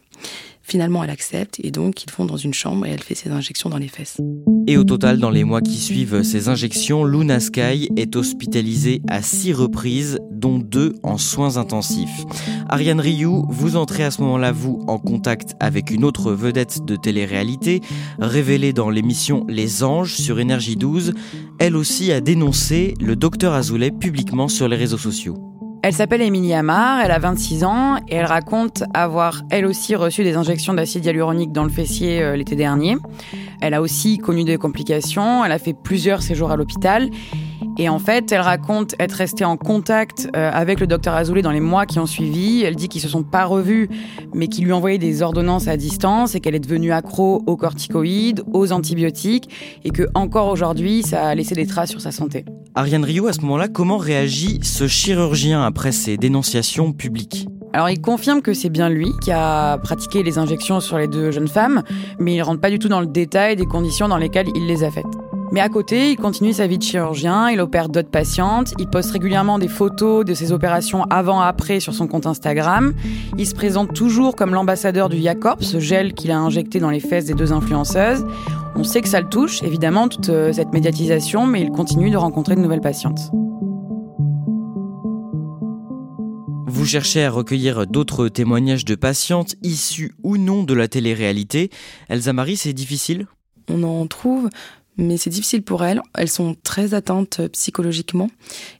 Finalement, 0.69 1.03
elle 1.03 1.09
accepte 1.09 1.59
et 1.63 1.71
donc 1.71 2.03
ils 2.03 2.11
vont 2.11 2.25
dans 2.25 2.37
une 2.37 2.53
chambre 2.53 2.85
et 2.85 2.91
elle 2.91 3.01
fait 3.01 3.15
ses 3.15 3.31
injections 3.31 3.69
dans 3.69 3.79
les 3.79 3.87
fesses. 3.87 4.21
Et 4.67 4.77
au 4.77 4.83
total, 4.83 5.17
dans 5.17 5.31
les 5.31 5.43
mois 5.43 5.61
qui 5.61 5.77
suivent 5.77 6.21
ces 6.21 6.47
injections, 6.47 7.03
Luna 7.05 7.39
Sky 7.39 7.89
est 7.97 8.15
hospitalisée 8.15 9.01
à 9.07 9.23
six 9.23 9.51
reprises, 9.51 10.19
dont 10.29 10.59
deux 10.59 10.93
en 11.01 11.17
soins 11.17 11.57
intensifs. 11.57 12.23
Ariane 12.69 12.99
Rioux, 12.99 13.47
vous 13.49 13.77
entrez 13.77 14.03
à 14.03 14.11
ce 14.11 14.21
moment-là, 14.21 14.51
vous, 14.51 14.83
en 14.87 14.99
contact 14.99 15.55
avec 15.59 15.89
une 15.89 16.05
autre 16.05 16.33
vedette 16.33 16.85
de 16.85 16.95
télé-réalité, 16.95 17.81
révélée 18.19 18.71
dans 18.71 18.91
l'émission 18.91 19.45
Les 19.49 19.83
Anges 19.83 20.13
sur 20.13 20.39
Énergie 20.39 20.75
12. 20.75 21.13
Elle 21.57 21.75
aussi 21.75 22.11
a 22.11 22.21
dénoncé 22.21 22.93
le 23.01 23.15
docteur 23.15 23.53
Azoulay 23.53 23.89
publiquement 23.89 24.47
sur 24.47 24.67
les 24.67 24.75
réseaux 24.75 24.99
sociaux. 24.99 25.48
Elle 25.81 25.93
s'appelle 25.93 26.21
Émilie 26.21 26.53
Amar, 26.53 26.99
elle 26.99 27.11
a 27.11 27.19
26 27.19 27.63
ans 27.63 27.97
et 28.09 28.15
elle 28.15 28.25
raconte 28.25 28.83
avoir 28.93 29.43
elle 29.49 29.65
aussi 29.65 29.95
reçu 29.95 30.23
des 30.23 30.35
injections 30.35 30.73
d'acide 30.73 31.05
hyaluronique 31.05 31.53
dans 31.53 31.63
le 31.63 31.69
fessier 31.69 32.21
euh, 32.21 32.35
l'été 32.35 32.57
dernier. 32.57 32.97
Elle 33.61 33.73
a 33.73 33.81
aussi 33.81 34.17
connu 34.17 34.43
des 34.43 34.57
complications, 34.57 35.45
elle 35.45 35.53
a 35.53 35.57
fait 35.57 35.73
plusieurs 35.73 36.21
séjours 36.21 36.51
à 36.51 36.57
l'hôpital 36.57 37.09
et 37.79 37.87
en 37.87 37.97
fait, 37.97 38.33
elle 38.33 38.41
raconte 38.41 38.93
être 38.99 39.13
restée 39.13 39.45
en 39.45 39.55
contact 39.55 40.29
euh, 40.35 40.51
avec 40.53 40.81
le 40.81 40.85
docteur 40.85 41.13
Azoulay 41.13 41.41
dans 41.41 41.51
les 41.51 41.61
mois 41.61 41.85
qui 41.85 41.97
ont 41.97 42.05
suivi. 42.05 42.61
Elle 42.61 42.75
dit 42.75 42.89
qu'ils 42.89 42.99
se 42.99 43.07
sont 43.07 43.23
pas 43.23 43.45
revus, 43.45 43.89
mais 44.33 44.49
qu'ils 44.49 44.65
lui 44.65 44.73
envoyaient 44.73 44.97
des 44.97 45.21
ordonnances 45.21 45.69
à 45.69 45.77
distance 45.77 46.35
et 46.35 46.41
qu'elle 46.41 46.55
est 46.55 46.59
devenue 46.59 46.91
accro 46.91 47.41
aux 47.47 47.55
corticoïdes, 47.55 48.43
aux 48.51 48.73
antibiotiques 48.73 49.79
et 49.85 49.91
que 49.91 50.03
encore 50.13 50.49
aujourd'hui, 50.49 51.03
ça 51.03 51.29
a 51.29 51.35
laissé 51.35 51.55
des 51.55 51.65
traces 51.65 51.91
sur 51.91 52.01
sa 52.01 52.11
santé. 52.11 52.43
Ariane 52.75 53.05
Rio, 53.05 53.27
à 53.27 53.33
ce 53.33 53.39
moment-là, 53.41 53.69
comment 53.69 53.97
réagit 53.97 54.59
ce 54.61 54.85
chirurgien 54.89 55.63
après 55.63 55.93
ces 55.93 56.17
dénonciations 56.17 56.91
publiques? 56.91 57.47
Alors 57.71 57.89
il 57.89 58.01
confirme 58.01 58.41
que 58.41 58.53
c'est 58.53 58.69
bien 58.69 58.89
lui 58.89 59.07
qui 59.21 59.31
a 59.31 59.77
pratiqué 59.77 60.21
les 60.21 60.37
injections 60.37 60.81
sur 60.81 60.97
les 60.97 61.07
deux 61.07 61.31
jeunes 61.31 61.47
femmes, 61.47 61.83
mais 62.19 62.35
il 62.35 62.41
rentre 62.41 62.59
pas 62.59 62.71
du 62.71 62.79
tout 62.79 62.89
dans 62.89 62.99
le 62.99 63.07
détail 63.07 63.55
des 63.55 63.65
conditions 63.65 64.09
dans 64.09 64.17
lesquelles 64.17 64.47
il 64.53 64.67
les 64.67 64.83
a 64.83 64.91
faites. 64.91 65.05
Mais 65.51 65.61
à 65.61 65.69
côté, 65.69 66.11
il 66.11 66.15
continue 66.15 66.53
sa 66.53 66.67
vie 66.67 66.77
de 66.77 66.83
chirurgien, 66.83 67.49
il 67.49 67.59
opère 67.59 67.89
d'autres 67.89 68.11
patientes, 68.11 68.73
il 68.77 68.87
poste 68.87 69.11
régulièrement 69.11 69.57
des 69.57 69.67
photos 69.67 70.23
de 70.23 70.35
ses 70.35 70.51
opérations 70.51 71.05
avant-après 71.09 71.79
sur 71.79 71.93
son 71.95 72.07
compte 72.07 72.27
Instagram. 72.27 72.93
Il 73.37 73.47
se 73.47 73.55
présente 73.55 73.93
toujours 73.93 74.35
comme 74.35 74.53
l'ambassadeur 74.53 75.09
du 75.09 75.17
Yacorp, 75.17 75.63
ce 75.63 75.79
gel 75.79 76.13
qu'il 76.13 76.29
a 76.29 76.37
injecté 76.37 76.79
dans 76.79 76.91
les 76.91 76.99
fesses 76.99 77.25
des 77.25 77.33
deux 77.33 77.51
influenceuses. 77.51 78.25
On 78.75 78.83
sait 78.83 79.01
que 79.01 79.09
ça 79.09 79.21
le 79.21 79.27
touche, 79.27 79.63
évidemment, 79.63 80.07
toute 80.07 80.29
euh, 80.29 80.53
cette 80.53 80.71
médiatisation, 80.71 81.47
mais 81.47 81.61
il 81.61 81.71
continue 81.71 82.11
de 82.11 82.17
rencontrer 82.17 82.55
de 82.55 82.61
nouvelles 82.61 82.81
patientes. 82.81 83.31
Vous 86.67 86.85
cherchez 86.85 87.25
à 87.25 87.31
recueillir 87.31 87.87
d'autres 87.87 88.27
témoignages 88.27 88.85
de 88.85 88.93
patientes 88.93 89.55
issues 89.63 90.13
ou 90.21 90.37
non 90.37 90.63
de 90.63 90.75
la 90.75 90.87
télé-réalité. 90.87 91.71
Elsa 92.07 92.33
Marie, 92.33 92.55
c'est 92.55 92.73
difficile? 92.73 93.25
On 93.71 93.83
en 93.83 94.07
trouve, 94.07 94.49
mais 94.99 95.17
c'est 95.17 95.29
difficile 95.29 95.63
pour 95.63 95.83
elles. 95.83 96.01
Elles 96.13 96.29
sont 96.29 96.55
très 96.63 96.93
atteintes 96.93 97.41
psychologiquement. 97.53 98.29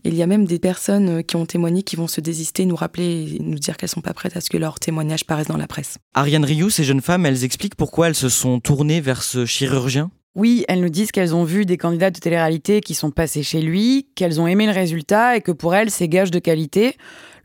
Il 0.04 0.14
y 0.16 0.22
a 0.22 0.28
même 0.28 0.46
des 0.46 0.60
personnes 0.60 1.24
qui 1.24 1.36
ont 1.36 1.46
témoigné 1.46 1.82
qui 1.82 1.96
vont 1.96 2.08
se 2.08 2.22
désister, 2.22 2.66
nous 2.66 2.76
rappeler 2.76 3.36
et 3.36 3.40
nous 3.40 3.58
dire 3.58 3.78
qu'elles 3.78 3.90
sont 3.90 4.02
pas 4.02 4.14
prêtes 4.14 4.38
à 4.38 4.42
ce 4.42 4.50
que 4.50 4.58
leurs 4.58 4.80
témoignages 4.80 5.26
paraissent 5.26 5.48
dans 5.48 5.58
la 5.58 5.68
presse. 5.68 5.98
Ariane 6.14 6.46
Rioux, 6.46 6.70
ces 6.70 6.84
jeunes 6.84 7.02
femmes, 7.02 7.26
elles 7.26 7.44
expliquent 7.44 7.76
pourquoi 7.76 8.08
elles 8.08 8.16
se 8.16 8.30
sont 8.30 8.60
tournées 8.60 9.02
vers 9.02 9.24
ce 9.24 9.46
chirurgien? 9.46 10.12
Oui, 10.36 10.64
elles 10.68 10.82
nous 10.82 10.90
disent 10.90 11.12
qu'elles 11.12 11.36
ont 11.36 11.44
vu 11.44 11.66
des 11.66 11.78
candidats 11.78 12.12
de 12.12 12.20
télé-réalité 12.20 12.82
qui 12.82 12.94
sont 12.94 13.12
passés 13.12 13.44
chez 13.44 13.62
lui, 13.62 14.08
qu'elles 14.16 14.40
ont 14.40 14.48
aimé 14.48 14.68
le 14.68 14.72
résultat 14.72 15.36
et 15.36 15.42
que 15.42 15.52
pour 15.52 15.74
elles, 15.74 15.90
c'est 15.90 16.08
gage 16.08 16.32
de 16.32 16.40
qualité. 16.40 16.96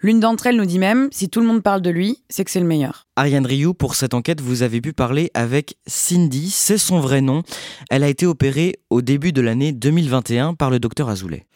L'une 0.01 0.21
d'entre 0.21 0.47
elles 0.49 0.57
nous 0.57 0.67
dit 0.67 0.79
même, 0.79 1.09
si 1.11 1.31
tout 1.31 1.41
le 1.41 1.47
monde 1.47 1.63
parle 1.63 1.81
de 1.81 1.89
lui, 1.89 2.19
c'est 2.29 2.45
que 2.45 2.51
c'est 2.51 2.61
le 2.61 2.67
meilleur. 2.67 3.07
Ariane 3.17 3.47
Rioux, 3.47 3.73
pour 3.73 3.95
cette 3.95 4.13
enquête, 4.13 4.43
vous 4.43 4.63
avez 4.63 4.83
pu 4.83 4.93
parler 4.93 5.31
avec 5.33 5.77
Cindy, 5.87 6.51
c'est 6.51 6.77
son 6.77 7.01
vrai 7.01 7.23
nom. 7.23 7.43
Elle 7.89 8.03
a 8.03 8.09
été 8.09 8.27
opérée 8.27 8.75
au 8.91 9.01
début 9.01 9.33
de 9.33 9.41
l'année 9.41 9.73
2021 9.73 10.53
par 10.53 10.69
le 10.69 10.79
docteur 10.79 11.09
Azoulay. 11.09 11.47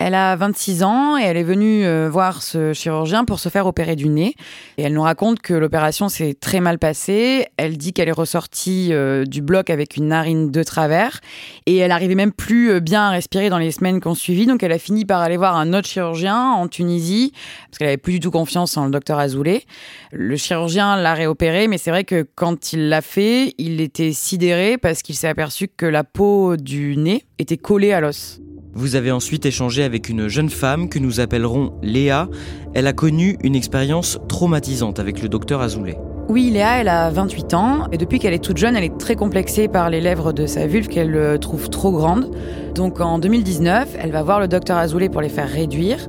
Elle 0.00 0.14
a 0.14 0.36
26 0.36 0.84
ans 0.84 1.18
et 1.18 1.22
elle 1.22 1.36
est 1.36 1.42
venue 1.42 1.84
euh, 1.84 2.08
voir 2.08 2.44
ce 2.44 2.72
chirurgien 2.72 3.24
pour 3.24 3.40
se 3.40 3.48
faire 3.48 3.66
opérer 3.66 3.96
du 3.96 4.08
nez. 4.08 4.36
Et 4.76 4.82
elle 4.84 4.92
nous 4.92 5.02
raconte 5.02 5.40
que 5.40 5.52
l'opération 5.52 6.08
s'est 6.08 6.34
très 6.34 6.60
mal 6.60 6.78
passée. 6.78 7.48
Elle 7.56 7.76
dit 7.76 7.92
qu'elle 7.92 8.06
est 8.06 8.12
ressortie 8.12 8.90
euh, 8.92 9.24
du 9.24 9.42
bloc 9.42 9.70
avec 9.70 9.96
une 9.96 10.06
narine 10.06 10.52
de 10.52 10.62
travers 10.62 11.18
et 11.66 11.78
elle 11.78 11.90
arrivait 11.90 12.14
même 12.14 12.30
plus 12.30 12.70
euh, 12.70 12.80
bien 12.80 13.08
à 13.08 13.10
respirer 13.10 13.50
dans 13.50 13.58
les 13.58 13.72
semaines 13.72 14.00
qui 14.00 14.06
ont 14.06 14.14
suivi. 14.14 14.46
Donc 14.46 14.62
elle 14.62 14.70
a 14.70 14.78
fini 14.78 15.04
par 15.04 15.20
aller 15.20 15.36
voir 15.36 15.56
un 15.56 15.72
autre 15.74 15.88
chirurgien 15.88 16.52
en 16.52 16.68
Tunisie 16.68 17.32
parce 17.68 17.78
qu'elle 17.78 17.88
avait 17.88 17.96
plus 17.96 18.12
du 18.12 18.20
tout 18.20 18.30
confiance 18.30 18.76
en 18.76 18.84
le 18.84 18.92
docteur 18.92 19.18
Azoulay. 19.18 19.64
Le 20.12 20.36
chirurgien 20.36 20.96
l'a 20.96 21.14
réopéré, 21.14 21.66
mais 21.66 21.76
c'est 21.76 21.90
vrai 21.90 22.04
que 22.04 22.24
quand 22.36 22.72
il 22.72 22.88
l'a 22.88 23.02
fait, 23.02 23.52
il 23.58 23.80
était 23.80 24.12
sidéré 24.12 24.78
parce 24.78 25.02
qu'il 25.02 25.16
s'est 25.16 25.26
aperçu 25.26 25.66
que 25.66 25.86
la 25.86 26.04
peau 26.04 26.56
du 26.56 26.96
nez 26.96 27.24
était 27.40 27.56
collée 27.56 27.92
à 27.92 28.00
l'os. 28.00 28.40
Vous 28.74 28.96
avez 28.96 29.10
ensuite 29.10 29.46
échangé 29.46 29.82
avec 29.82 30.08
une 30.08 30.28
jeune 30.28 30.50
femme 30.50 30.88
que 30.88 30.98
nous 30.98 31.20
appellerons 31.20 31.72
Léa. 31.82 32.28
Elle 32.74 32.86
a 32.86 32.92
connu 32.92 33.36
une 33.42 33.56
expérience 33.56 34.18
traumatisante 34.28 35.00
avec 35.00 35.22
le 35.22 35.28
docteur 35.28 35.60
Azoulay. 35.60 35.96
Oui, 36.28 36.50
Léa, 36.50 36.80
elle 36.80 36.88
a 36.88 37.08
28 37.10 37.54
ans 37.54 37.86
et 37.90 37.96
depuis 37.96 38.18
qu'elle 38.18 38.34
est 38.34 38.44
toute 38.44 38.58
jeune, 38.58 38.76
elle 38.76 38.84
est 38.84 38.98
très 38.98 39.16
complexée 39.16 39.66
par 39.66 39.88
les 39.88 40.02
lèvres 40.02 40.34
de 40.34 40.46
sa 40.46 40.66
vulve 40.66 40.88
qu'elle 40.88 41.16
euh, 41.16 41.38
trouve 41.38 41.70
trop 41.70 41.90
grandes. 41.90 42.30
Donc 42.74 43.00
en 43.00 43.18
2019, 43.18 43.96
elle 43.98 44.12
va 44.12 44.22
voir 44.22 44.38
le 44.38 44.46
docteur 44.46 44.76
Azoulay 44.76 45.08
pour 45.08 45.22
les 45.22 45.30
faire 45.30 45.48
réduire. 45.48 46.06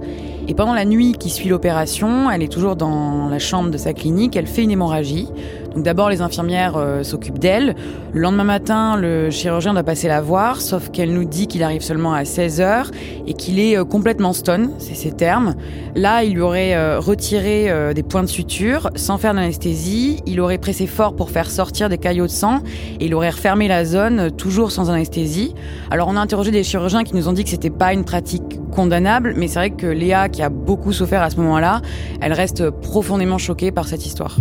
Et 0.50 0.56
pendant 0.56 0.74
la 0.74 0.84
nuit 0.84 1.12
qui 1.12 1.30
suit 1.30 1.48
l'opération, 1.48 2.32
elle 2.32 2.42
est 2.42 2.52
toujours 2.52 2.76
dans 2.76 3.30
la 3.30 3.38
chambre 3.38 3.70
de 3.70 3.78
sa 3.78 3.94
clinique, 3.94 4.36
elle 4.36 4.48
fait 4.48 4.64
une 4.64 4.72
hémorragie. 4.72 5.28
Donc 5.76 5.84
d'abord, 5.84 6.10
les 6.10 6.24
infirmières 6.24 6.76
euh, 6.76 7.04
s'occupent 7.04 7.38
d'elle. 7.38 7.76
Le 8.14 8.22
lendemain 8.22 8.46
matin, 8.46 8.98
le 8.98 9.30
chirurgien 9.30 9.74
doit 9.74 9.84
passer 9.84 10.08
la 10.08 10.22
voir, 10.22 10.60
sauf 10.60 10.90
qu'elle 10.90 11.14
nous 11.14 11.26
dit 11.26 11.46
qu'il 11.46 11.62
arrive 11.62 11.84
seulement 11.84 12.16
à 12.16 12.24
16h 12.24 12.88
et 13.28 13.34
qu'il 13.34 13.60
est 13.60 13.78
euh, 13.78 13.86
complètement 13.86 14.34
stone, 14.34 14.72
c'est 14.80 14.96
ses 14.96 15.12
termes. 15.12 15.54
Là, 15.94 16.24
il 16.24 16.34
lui 16.34 16.42
aurait 16.42 16.74
euh, 16.74 17.00
retiré 17.00 17.72
des 17.94 18.04
points 18.04 18.24
de 18.24 18.28
suture 18.28 18.90
sans 18.96 19.20
faire 19.20 19.36
d'anesthésie. 19.36 20.24
Il 20.26 20.42
aurait 20.42 20.58
pressé 20.58 20.88
fort 20.88 21.16
pour 21.16 21.30
faire 21.30 21.52
sortir 21.52 21.90
des 21.90 22.00
caillots 22.00 22.26
de 22.26 22.32
sang 22.32 22.62
et 23.00 23.06
il 23.06 23.14
aurait 23.14 23.30
refermé 23.30 23.68
la 23.68 23.86
zone, 23.86 24.32
toujours 24.32 24.72
sans 24.72 24.90
anesthésie. 24.90 25.54
Alors 25.92 26.08
on 26.08 26.16
a 26.16 26.20
interrogé 26.20 26.50
des 26.50 26.64
chirurgiens 26.64 27.04
qui 27.04 27.16
nous 27.16 27.28
ont 27.28 27.34
dit 27.34 27.44
que 27.44 27.52
c'était 27.52 27.70
pas 27.70 27.94
une 27.94 28.04
pratique 28.04 28.59
mais 28.86 29.48
c'est 29.48 29.60
vrai 29.60 29.70
que 29.72 29.88
Léa, 29.88 30.30
qui 30.30 30.42
a 30.42 30.50
beaucoup 30.50 30.94
souffert 30.94 31.22
à 31.22 31.30
ce 31.30 31.38
moment-là, 31.38 31.82
elle 32.22 32.34
reste 32.34 32.70
profondément 32.70 33.38
choquée 33.38 33.72
par 33.72 33.88
cette 33.88 34.06
histoire. 34.06 34.38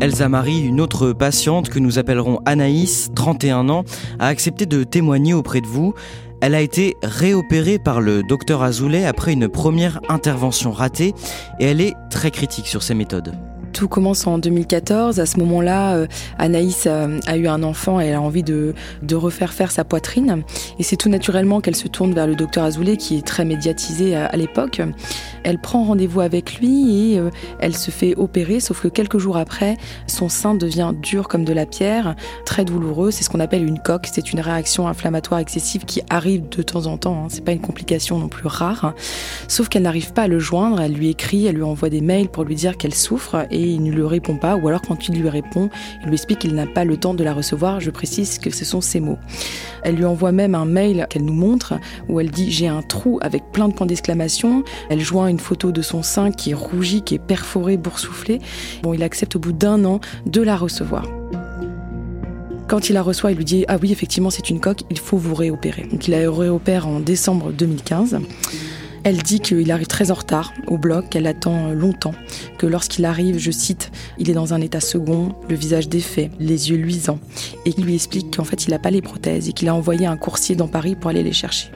Elsa 0.00 0.28
Marie, 0.28 0.60
une 0.60 0.80
autre 0.80 1.12
patiente 1.12 1.68
que 1.68 1.78
nous 1.78 1.98
appellerons 1.98 2.40
Anaïs, 2.46 3.10
31 3.14 3.68
ans, 3.68 3.84
a 4.18 4.26
accepté 4.26 4.66
de 4.66 4.84
témoigner 4.84 5.34
auprès 5.34 5.60
de 5.60 5.66
vous. 5.66 5.94
Elle 6.40 6.54
a 6.54 6.60
été 6.60 6.94
réopérée 7.02 7.78
par 7.78 8.00
le 8.00 8.22
docteur 8.22 8.62
Azoulay 8.62 9.06
après 9.06 9.32
une 9.32 9.48
première 9.48 10.00
intervention 10.08 10.72
ratée 10.72 11.14
et 11.58 11.64
elle 11.64 11.80
est 11.80 11.94
très 12.10 12.30
critique 12.30 12.66
sur 12.66 12.82
ses 12.82 12.94
méthodes. 12.94 13.34
Tout 13.74 13.88
commence 13.88 14.28
en 14.28 14.38
2014. 14.38 15.18
À 15.18 15.26
ce 15.26 15.36
moment-là, 15.40 15.96
euh, 15.96 16.06
Anaïs 16.38 16.84
euh, 16.86 17.18
a, 17.26 17.36
eu 17.36 17.48
un 17.48 17.64
enfant 17.64 18.00
et 18.00 18.06
elle 18.06 18.14
a 18.14 18.20
envie 18.20 18.44
de, 18.44 18.72
refaire 19.12 19.52
faire 19.52 19.72
sa 19.72 19.82
poitrine. 19.82 20.44
Et 20.78 20.84
c'est 20.84 20.94
tout 20.94 21.08
naturellement 21.08 21.60
qu'elle 21.60 21.74
se 21.74 21.88
tourne 21.88 22.14
vers 22.14 22.28
le 22.28 22.36
docteur 22.36 22.62
Azoulay, 22.62 22.96
qui 22.96 23.18
est 23.18 23.26
très 23.26 23.44
médiatisé 23.44 24.14
à, 24.14 24.36
l'époque. 24.36 24.80
Elle 25.42 25.58
prend 25.58 25.82
rendez-vous 25.82 26.20
avec 26.20 26.60
lui 26.60 27.14
et 27.14 27.18
euh, 27.18 27.30
elle 27.58 27.74
se 27.74 27.90
fait 27.90 28.14
opérer, 28.16 28.60
sauf 28.60 28.80
que 28.80 28.86
quelques 28.86 29.18
jours 29.18 29.36
après, 29.36 29.76
son 30.06 30.28
sein 30.28 30.54
devient 30.54 30.92
dur 31.02 31.26
comme 31.26 31.44
de 31.44 31.52
la 31.52 31.66
pierre, 31.66 32.14
très 32.46 32.64
douloureux. 32.64 33.10
C'est 33.10 33.24
ce 33.24 33.30
qu'on 33.30 33.40
appelle 33.40 33.66
une 33.66 33.80
coque. 33.80 34.06
C'est 34.12 34.32
une 34.32 34.40
réaction 34.40 34.86
inflammatoire 34.86 35.40
excessive 35.40 35.84
qui 35.84 36.00
arrive 36.10 36.48
de 36.48 36.62
temps 36.62 36.86
en 36.86 36.96
temps. 36.96 37.24
Hein. 37.24 37.28
C'est 37.28 37.44
pas 37.44 37.52
une 37.52 37.60
complication 37.60 38.18
non 38.20 38.28
plus 38.28 38.46
rare. 38.46 38.94
Sauf 39.48 39.68
qu'elle 39.68 39.82
n'arrive 39.82 40.12
pas 40.12 40.22
à 40.22 40.28
le 40.28 40.38
joindre. 40.38 40.80
Elle 40.80 40.92
lui 40.92 41.08
écrit, 41.08 41.46
elle 41.46 41.56
lui 41.56 41.64
envoie 41.64 41.90
des 41.90 42.00
mails 42.00 42.28
pour 42.28 42.44
lui 42.44 42.54
dire 42.54 42.76
qu'elle 42.76 42.94
souffre 42.94 43.46
et 43.50 43.63
il 43.68 43.82
ne 43.82 43.90
lui 43.90 44.02
répond 44.02 44.36
pas, 44.36 44.56
ou 44.56 44.68
alors 44.68 44.82
quand 44.82 45.08
il 45.08 45.20
lui 45.20 45.28
répond, 45.28 45.70
il 46.02 46.08
lui 46.08 46.14
explique 46.14 46.40
qu'il 46.40 46.54
n'a 46.54 46.66
pas 46.66 46.84
le 46.84 46.96
temps 46.96 47.14
de 47.14 47.24
la 47.24 47.32
recevoir. 47.32 47.80
Je 47.80 47.90
précise 47.90 48.38
que 48.38 48.50
ce 48.50 48.64
sont 48.64 48.80
ses 48.80 49.00
mots. 49.00 49.18
Elle 49.82 49.96
lui 49.96 50.04
envoie 50.04 50.32
même 50.32 50.54
un 50.54 50.64
mail 50.64 51.06
qu'elle 51.10 51.24
nous 51.24 51.34
montre 51.34 51.74
où 52.08 52.20
elle 52.20 52.30
dit 52.30 52.50
j'ai 52.50 52.68
un 52.68 52.82
trou 52.82 53.18
avec 53.22 53.52
plein 53.52 53.68
de 53.68 53.74
points 53.74 53.86
d'exclamation. 53.86 54.64
Elle 54.88 55.00
joint 55.00 55.28
une 55.28 55.38
photo 55.38 55.72
de 55.72 55.82
son 55.82 56.02
sein 56.02 56.30
qui 56.30 56.50
est 56.50 56.54
rougi, 56.54 57.02
qui 57.02 57.14
est 57.14 57.18
perforé, 57.18 57.76
boursouflé. 57.76 58.40
Bon, 58.82 58.94
il 58.94 59.02
accepte 59.02 59.36
au 59.36 59.38
bout 59.38 59.52
d'un 59.52 59.84
an 59.84 60.00
de 60.26 60.42
la 60.42 60.56
recevoir. 60.56 61.04
Quand 62.66 62.88
il 62.88 62.94
la 62.94 63.02
reçoit, 63.02 63.30
il 63.30 63.36
lui 63.36 63.44
dit 63.44 63.64
Ah 63.68 63.76
oui, 63.80 63.92
effectivement, 63.92 64.30
c'est 64.30 64.48
une 64.48 64.60
coque, 64.60 64.82
il 64.90 64.98
faut 64.98 65.18
vous 65.18 65.34
réopérer. 65.34 65.82
Donc 65.82 66.08
il 66.08 66.12
la 66.12 66.30
réopère 66.30 66.88
en 66.88 67.00
décembre 67.00 67.52
2015. 67.52 68.18
Elle 69.04 69.18
dit 69.18 69.40
qu'il 69.40 69.70
arrive 69.70 69.86
très 69.86 70.10
en 70.10 70.14
retard 70.14 70.54
au 70.66 70.78
bloc, 70.78 71.10
qu'elle 71.10 71.26
attend 71.26 71.72
longtemps, 71.72 72.14
que 72.56 72.66
lorsqu'il 72.66 73.04
arrive, 73.04 73.36
je 73.36 73.50
cite, 73.50 73.92
il 74.16 74.30
est 74.30 74.34
dans 74.34 74.54
un 74.54 74.62
état 74.62 74.80
second, 74.80 75.34
le 75.46 75.54
visage 75.54 75.90
défait, 75.90 76.30
les 76.40 76.70
yeux 76.70 76.78
luisants, 76.78 77.18
et 77.66 77.74
il 77.76 77.84
lui 77.84 77.94
explique 77.94 78.34
qu'en 78.34 78.44
fait 78.44 78.66
il 78.66 78.70
n'a 78.70 78.78
pas 78.78 78.90
les 78.90 79.02
prothèses 79.02 79.46
et 79.46 79.52
qu'il 79.52 79.68
a 79.68 79.74
envoyé 79.74 80.06
un 80.06 80.16
coursier 80.16 80.56
dans 80.56 80.68
Paris 80.68 80.96
pour 80.96 81.10
aller 81.10 81.22
les 81.22 81.34
chercher. 81.34 81.68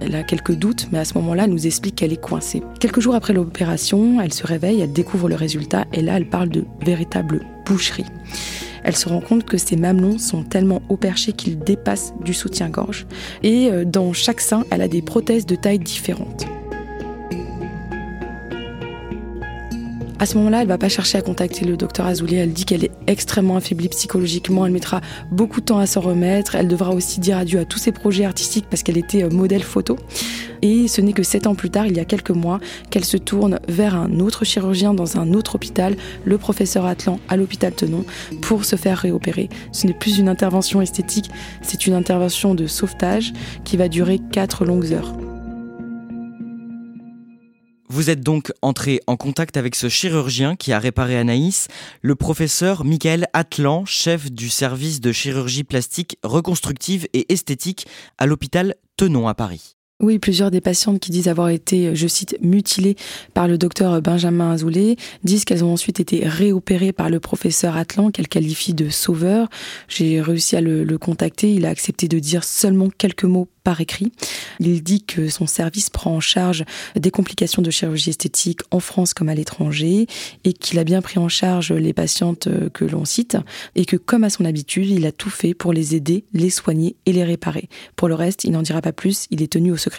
Elle 0.00 0.14
a 0.14 0.22
quelques 0.22 0.54
doutes, 0.54 0.86
mais 0.92 0.98
à 1.00 1.04
ce 1.04 1.14
moment-là, 1.14 1.44
elle 1.44 1.50
nous 1.50 1.66
explique 1.66 1.96
qu'elle 1.96 2.12
est 2.12 2.20
coincée. 2.20 2.62
Quelques 2.78 3.00
jours 3.00 3.16
après 3.16 3.32
l'opération, 3.32 4.20
elle 4.20 4.32
se 4.32 4.46
réveille, 4.46 4.80
elle 4.80 4.92
découvre 4.92 5.28
le 5.28 5.34
résultat, 5.34 5.86
et 5.92 6.00
là, 6.00 6.16
elle 6.16 6.28
parle 6.28 6.48
de 6.48 6.64
véritable 6.80 7.44
boucherie. 7.66 8.06
Elle 8.84 8.96
se 8.96 9.08
rend 9.08 9.20
compte 9.20 9.44
que 9.44 9.58
ses 9.58 9.76
mamelons 9.76 10.18
sont 10.18 10.42
tellement 10.42 10.82
haut 10.88 10.96
perchés 10.96 11.32
qu'ils 11.32 11.58
dépassent 11.58 12.12
du 12.24 12.34
soutien-gorge. 12.34 13.06
Et 13.42 13.70
euh, 13.70 13.84
dans 13.84 14.12
chaque 14.12 14.40
sein, 14.40 14.64
elle 14.70 14.82
a 14.82 14.88
des 14.88 15.02
prothèses 15.02 15.46
de 15.46 15.54
taille 15.54 15.78
différentes. 15.78 16.46
À 20.22 20.26
ce 20.26 20.38
moment-là, 20.38 20.62
elle 20.62 20.68
va 20.68 20.78
pas 20.78 20.88
chercher 20.88 21.18
à 21.18 21.20
contacter 21.20 21.64
le 21.64 21.76
docteur 21.76 22.06
Azoulay. 22.06 22.36
Elle 22.36 22.52
dit 22.52 22.64
qu'elle 22.64 22.84
est 22.84 22.92
extrêmement 23.08 23.56
affaiblie 23.56 23.88
psychologiquement. 23.88 24.64
Elle 24.64 24.70
mettra 24.70 25.00
beaucoup 25.32 25.60
de 25.60 25.64
temps 25.64 25.80
à 25.80 25.86
s'en 25.86 26.00
remettre. 26.00 26.54
Elle 26.54 26.68
devra 26.68 26.90
aussi 26.90 27.18
dire 27.18 27.38
adieu 27.38 27.58
à 27.58 27.64
tous 27.64 27.80
ses 27.80 27.90
projets 27.90 28.24
artistiques 28.24 28.66
parce 28.70 28.84
qu'elle 28.84 28.98
était 28.98 29.24
euh, 29.24 29.30
modèle 29.30 29.64
photo. 29.64 29.98
Et 30.62 30.86
ce 30.86 31.00
n'est 31.00 31.12
que 31.12 31.24
sept 31.24 31.48
ans 31.48 31.56
plus 31.56 31.70
tard, 31.70 31.88
il 31.88 31.96
y 31.96 31.98
a 31.98 32.04
quelques 32.04 32.30
mois, 32.30 32.60
qu'elle 32.88 33.04
se 33.04 33.16
tourne 33.16 33.58
vers 33.66 33.96
un 33.96 34.20
autre 34.20 34.44
chirurgien 34.44 34.94
dans 34.94 35.18
un 35.18 35.32
autre 35.32 35.56
hôpital, 35.56 35.96
le 36.24 36.38
professeur 36.38 36.86
Atlan, 36.86 37.18
à 37.28 37.36
l'hôpital 37.36 37.72
Tenon, 37.72 38.04
pour 38.42 38.64
se 38.64 38.76
faire 38.76 38.98
réopérer. 38.98 39.48
Ce 39.72 39.88
n'est 39.88 39.92
plus 39.92 40.18
une 40.18 40.28
intervention 40.28 40.80
esthétique, 40.80 41.32
c'est 41.62 41.88
une 41.88 41.94
intervention 41.94 42.54
de 42.54 42.68
sauvetage 42.68 43.32
qui 43.64 43.76
va 43.76 43.88
durer 43.88 44.20
quatre 44.30 44.64
longues 44.64 44.92
heures. 44.92 45.16
Vous 47.92 48.08
êtes 48.08 48.22
donc 48.22 48.54
entré 48.62 49.00
en 49.06 49.18
contact 49.18 49.58
avec 49.58 49.74
ce 49.74 49.90
chirurgien 49.90 50.56
qui 50.56 50.72
a 50.72 50.78
réparé 50.78 51.18
Anaïs, 51.18 51.68
le 52.00 52.14
professeur 52.14 52.86
Michael 52.86 53.26
Atlan, 53.34 53.84
chef 53.84 54.32
du 54.32 54.48
service 54.48 55.02
de 55.02 55.12
chirurgie 55.12 55.62
plastique 55.62 56.16
reconstructive 56.22 57.06
et 57.12 57.30
esthétique 57.30 57.86
à 58.16 58.24
l'hôpital 58.24 58.76
Tenon 58.96 59.28
à 59.28 59.34
Paris. 59.34 59.76
Oui, 60.02 60.18
plusieurs 60.18 60.50
des 60.50 60.60
patientes 60.60 60.98
qui 60.98 61.12
disent 61.12 61.28
avoir 61.28 61.48
été, 61.48 61.94
je 61.94 62.08
cite, 62.08 62.36
mutilées 62.40 62.96
par 63.34 63.46
le 63.46 63.56
docteur 63.56 64.02
Benjamin 64.02 64.50
Azoulay 64.50 64.96
disent 65.22 65.44
qu'elles 65.44 65.62
ont 65.62 65.72
ensuite 65.72 66.00
été 66.00 66.26
réopérées 66.26 66.92
par 66.92 67.08
le 67.08 67.20
professeur 67.20 67.76
Atlan, 67.76 68.10
qu'elle 68.10 68.26
qualifie 68.26 68.74
de 68.74 68.90
sauveur. 68.90 69.48
J'ai 69.86 70.20
réussi 70.20 70.56
à 70.56 70.60
le, 70.60 70.82
le, 70.82 70.98
contacter. 70.98 71.54
Il 71.54 71.66
a 71.66 71.68
accepté 71.68 72.08
de 72.08 72.18
dire 72.18 72.42
seulement 72.42 72.88
quelques 72.90 73.22
mots 73.22 73.46
par 73.62 73.80
écrit. 73.80 74.10
Il 74.58 74.82
dit 74.82 75.04
que 75.04 75.28
son 75.28 75.46
service 75.46 75.88
prend 75.88 76.16
en 76.16 76.20
charge 76.20 76.64
des 76.96 77.12
complications 77.12 77.62
de 77.62 77.70
chirurgie 77.70 78.10
esthétique 78.10 78.60
en 78.72 78.80
France 78.80 79.14
comme 79.14 79.28
à 79.28 79.36
l'étranger 79.36 80.08
et 80.42 80.52
qu'il 80.52 80.80
a 80.80 80.84
bien 80.84 81.00
pris 81.00 81.20
en 81.20 81.28
charge 81.28 81.70
les 81.70 81.92
patientes 81.92 82.48
que 82.72 82.84
l'on 82.84 83.04
cite 83.04 83.36
et 83.76 83.84
que 83.84 83.96
comme 83.96 84.24
à 84.24 84.30
son 84.30 84.44
habitude, 84.44 84.88
il 84.88 85.06
a 85.06 85.12
tout 85.12 85.30
fait 85.30 85.54
pour 85.54 85.72
les 85.72 85.94
aider, 85.94 86.24
les 86.32 86.50
soigner 86.50 86.96
et 87.06 87.12
les 87.12 87.22
réparer. 87.22 87.68
Pour 87.94 88.08
le 88.08 88.14
reste, 88.16 88.42
il 88.42 88.50
n'en 88.50 88.62
dira 88.62 88.82
pas 88.82 88.92
plus, 88.92 89.26
il 89.30 89.42
est 89.42 89.52
tenu 89.52 89.70
au 89.70 89.76
secret 89.76 89.91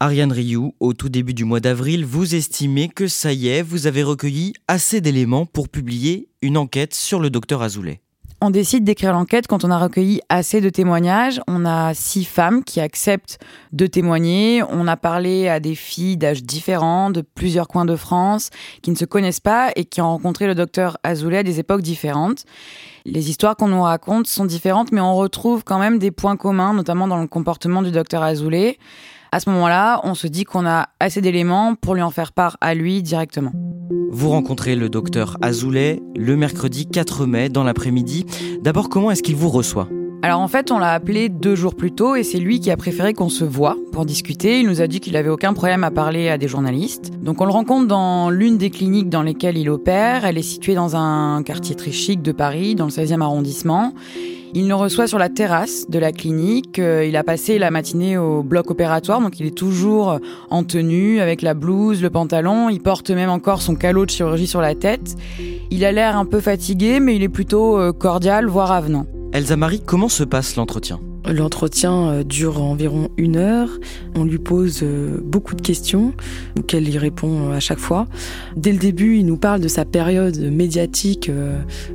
Ariane 0.00 0.30
Rioux, 0.32 0.74
au 0.78 0.92
tout 0.92 1.08
début 1.08 1.34
du 1.34 1.44
mois 1.44 1.58
d'avril, 1.58 2.04
vous 2.04 2.36
estimez 2.36 2.88
que 2.88 3.08
ça 3.08 3.32
y 3.32 3.48
est, 3.48 3.62
vous 3.62 3.88
avez 3.88 4.04
recueilli 4.04 4.52
assez 4.68 5.00
d'éléments 5.00 5.44
pour 5.44 5.68
publier 5.68 6.28
une 6.40 6.56
enquête 6.56 6.94
sur 6.94 7.18
le 7.18 7.30
docteur 7.30 7.62
Azoulay. 7.62 8.00
On 8.40 8.50
décide 8.50 8.84
d'écrire 8.84 9.12
l'enquête 9.12 9.48
quand 9.48 9.64
on 9.64 9.70
a 9.72 9.78
recueilli 9.78 10.20
assez 10.28 10.60
de 10.60 10.70
témoignages. 10.70 11.40
On 11.48 11.66
a 11.66 11.92
six 11.92 12.24
femmes 12.24 12.62
qui 12.62 12.80
acceptent 12.80 13.40
de 13.72 13.88
témoigner. 13.88 14.62
On 14.70 14.86
a 14.86 14.96
parlé 14.96 15.48
à 15.48 15.58
des 15.58 15.74
filles 15.74 16.16
d'âges 16.16 16.44
différents, 16.44 17.10
de 17.10 17.20
plusieurs 17.20 17.66
coins 17.66 17.84
de 17.84 17.96
France, 17.96 18.50
qui 18.80 18.92
ne 18.92 18.96
se 18.96 19.04
connaissent 19.04 19.40
pas 19.40 19.72
et 19.74 19.84
qui 19.84 20.00
ont 20.00 20.08
rencontré 20.08 20.46
le 20.46 20.54
docteur 20.54 20.98
Azoulay 21.02 21.38
à 21.38 21.42
des 21.42 21.58
époques 21.58 21.82
différentes. 21.82 22.44
Les 23.04 23.28
histoires 23.28 23.56
qu'on 23.56 23.66
nous 23.66 23.82
raconte 23.82 24.28
sont 24.28 24.44
différentes, 24.44 24.92
mais 24.92 25.00
on 25.00 25.16
retrouve 25.16 25.64
quand 25.64 25.80
même 25.80 25.98
des 25.98 26.12
points 26.12 26.36
communs, 26.36 26.74
notamment 26.74 27.08
dans 27.08 27.20
le 27.20 27.26
comportement 27.26 27.82
du 27.82 27.90
docteur 27.90 28.22
Azoulay. 28.22 28.78
À 29.30 29.40
ce 29.40 29.50
moment-là, 29.50 30.00
on 30.04 30.14
se 30.14 30.26
dit 30.26 30.44
qu'on 30.44 30.66
a 30.66 30.88
assez 31.00 31.20
d'éléments 31.20 31.74
pour 31.74 31.94
lui 31.94 32.00
en 32.00 32.10
faire 32.10 32.32
part 32.32 32.56
à 32.62 32.74
lui 32.74 33.02
directement. 33.02 33.52
Vous 34.10 34.30
rencontrez 34.30 34.74
le 34.74 34.88
docteur 34.88 35.36
Azoulay 35.42 36.00
le 36.16 36.34
mercredi 36.34 36.86
4 36.86 37.26
mai 37.26 37.50
dans 37.50 37.62
l'après-midi. 37.62 38.24
D'abord, 38.62 38.88
comment 38.88 39.10
est-ce 39.10 39.22
qu'il 39.22 39.36
vous 39.36 39.50
reçoit? 39.50 39.88
Alors 40.22 40.40
en 40.40 40.48
fait, 40.48 40.72
on 40.72 40.78
l'a 40.78 40.92
appelé 40.92 41.28
deux 41.28 41.54
jours 41.54 41.76
plus 41.76 41.92
tôt 41.92 42.16
et 42.16 42.22
c'est 42.24 42.38
lui 42.38 42.58
qui 42.58 42.70
a 42.70 42.76
préféré 42.76 43.12
qu'on 43.12 43.28
se 43.28 43.44
voit 43.44 43.76
pour 43.92 44.06
discuter. 44.06 44.60
Il 44.60 44.66
nous 44.66 44.80
a 44.80 44.86
dit 44.86 44.98
qu'il 44.98 45.16
avait 45.16 45.28
aucun 45.28 45.52
problème 45.52 45.84
à 45.84 45.90
parler 45.90 46.28
à 46.30 46.38
des 46.38 46.48
journalistes. 46.48 47.12
Donc 47.22 47.40
on 47.40 47.44
le 47.44 47.52
rencontre 47.52 47.86
dans 47.86 48.30
l'une 48.30 48.56
des 48.56 48.70
cliniques 48.70 49.10
dans 49.10 49.22
lesquelles 49.22 49.58
il 49.58 49.68
opère. 49.68 50.24
Elle 50.24 50.38
est 50.38 50.42
située 50.42 50.74
dans 50.74 50.96
un 50.96 51.42
quartier 51.42 51.76
très 51.76 51.92
chic 51.92 52.22
de 52.22 52.32
Paris, 52.32 52.74
dans 52.74 52.86
le 52.86 52.90
16e 52.90 53.20
arrondissement. 53.20 53.92
Il 54.54 54.66
nous 54.66 54.78
reçoit 54.78 55.06
sur 55.06 55.18
la 55.18 55.28
terrasse 55.28 55.88
de 55.88 55.98
la 55.98 56.12
clinique. 56.12 56.78
Euh, 56.78 57.04
il 57.06 57.16
a 57.16 57.24
passé 57.24 57.58
la 57.58 57.70
matinée 57.70 58.16
au 58.16 58.42
bloc 58.42 58.70
opératoire, 58.70 59.20
donc 59.20 59.40
il 59.40 59.46
est 59.46 59.56
toujours 59.56 60.18
en 60.50 60.64
tenue, 60.64 61.20
avec 61.20 61.42
la 61.42 61.54
blouse, 61.54 62.02
le 62.02 62.10
pantalon. 62.10 62.68
Il 62.68 62.80
porte 62.80 63.10
même 63.10 63.30
encore 63.30 63.62
son 63.62 63.74
calot 63.74 64.06
de 64.06 64.10
chirurgie 64.10 64.46
sur 64.46 64.60
la 64.60 64.74
tête. 64.74 65.16
Il 65.70 65.84
a 65.84 65.92
l'air 65.92 66.16
un 66.16 66.24
peu 66.24 66.40
fatigué, 66.40 67.00
mais 67.00 67.16
il 67.16 67.22
est 67.22 67.28
plutôt 67.28 67.78
euh, 67.78 67.92
cordial, 67.92 68.46
voire 68.46 68.72
avenant. 68.72 69.06
Elsa 69.32 69.56
Marie, 69.56 69.80
comment 69.84 70.08
se 70.08 70.24
passe 70.24 70.56
l'entretien? 70.56 71.00
L'entretien 71.28 72.08
euh, 72.08 72.24
dure 72.24 72.62
environ 72.62 73.10
une 73.18 73.36
heure. 73.36 73.68
On 74.14 74.24
lui 74.24 74.38
pose 74.38 74.80
euh, 74.82 75.18
beaucoup 75.22 75.54
de 75.54 75.60
questions 75.60 76.14
auxquelles 76.58 76.88
il 76.88 76.96
répond 76.96 77.50
euh, 77.50 77.56
à 77.56 77.60
chaque 77.60 77.78
fois. 77.78 78.06
Dès 78.56 78.72
le 78.72 78.78
début, 78.78 79.18
il 79.18 79.26
nous 79.26 79.36
parle 79.36 79.60
de 79.60 79.68
sa 79.68 79.84
période 79.84 80.38
médiatique 80.38 81.30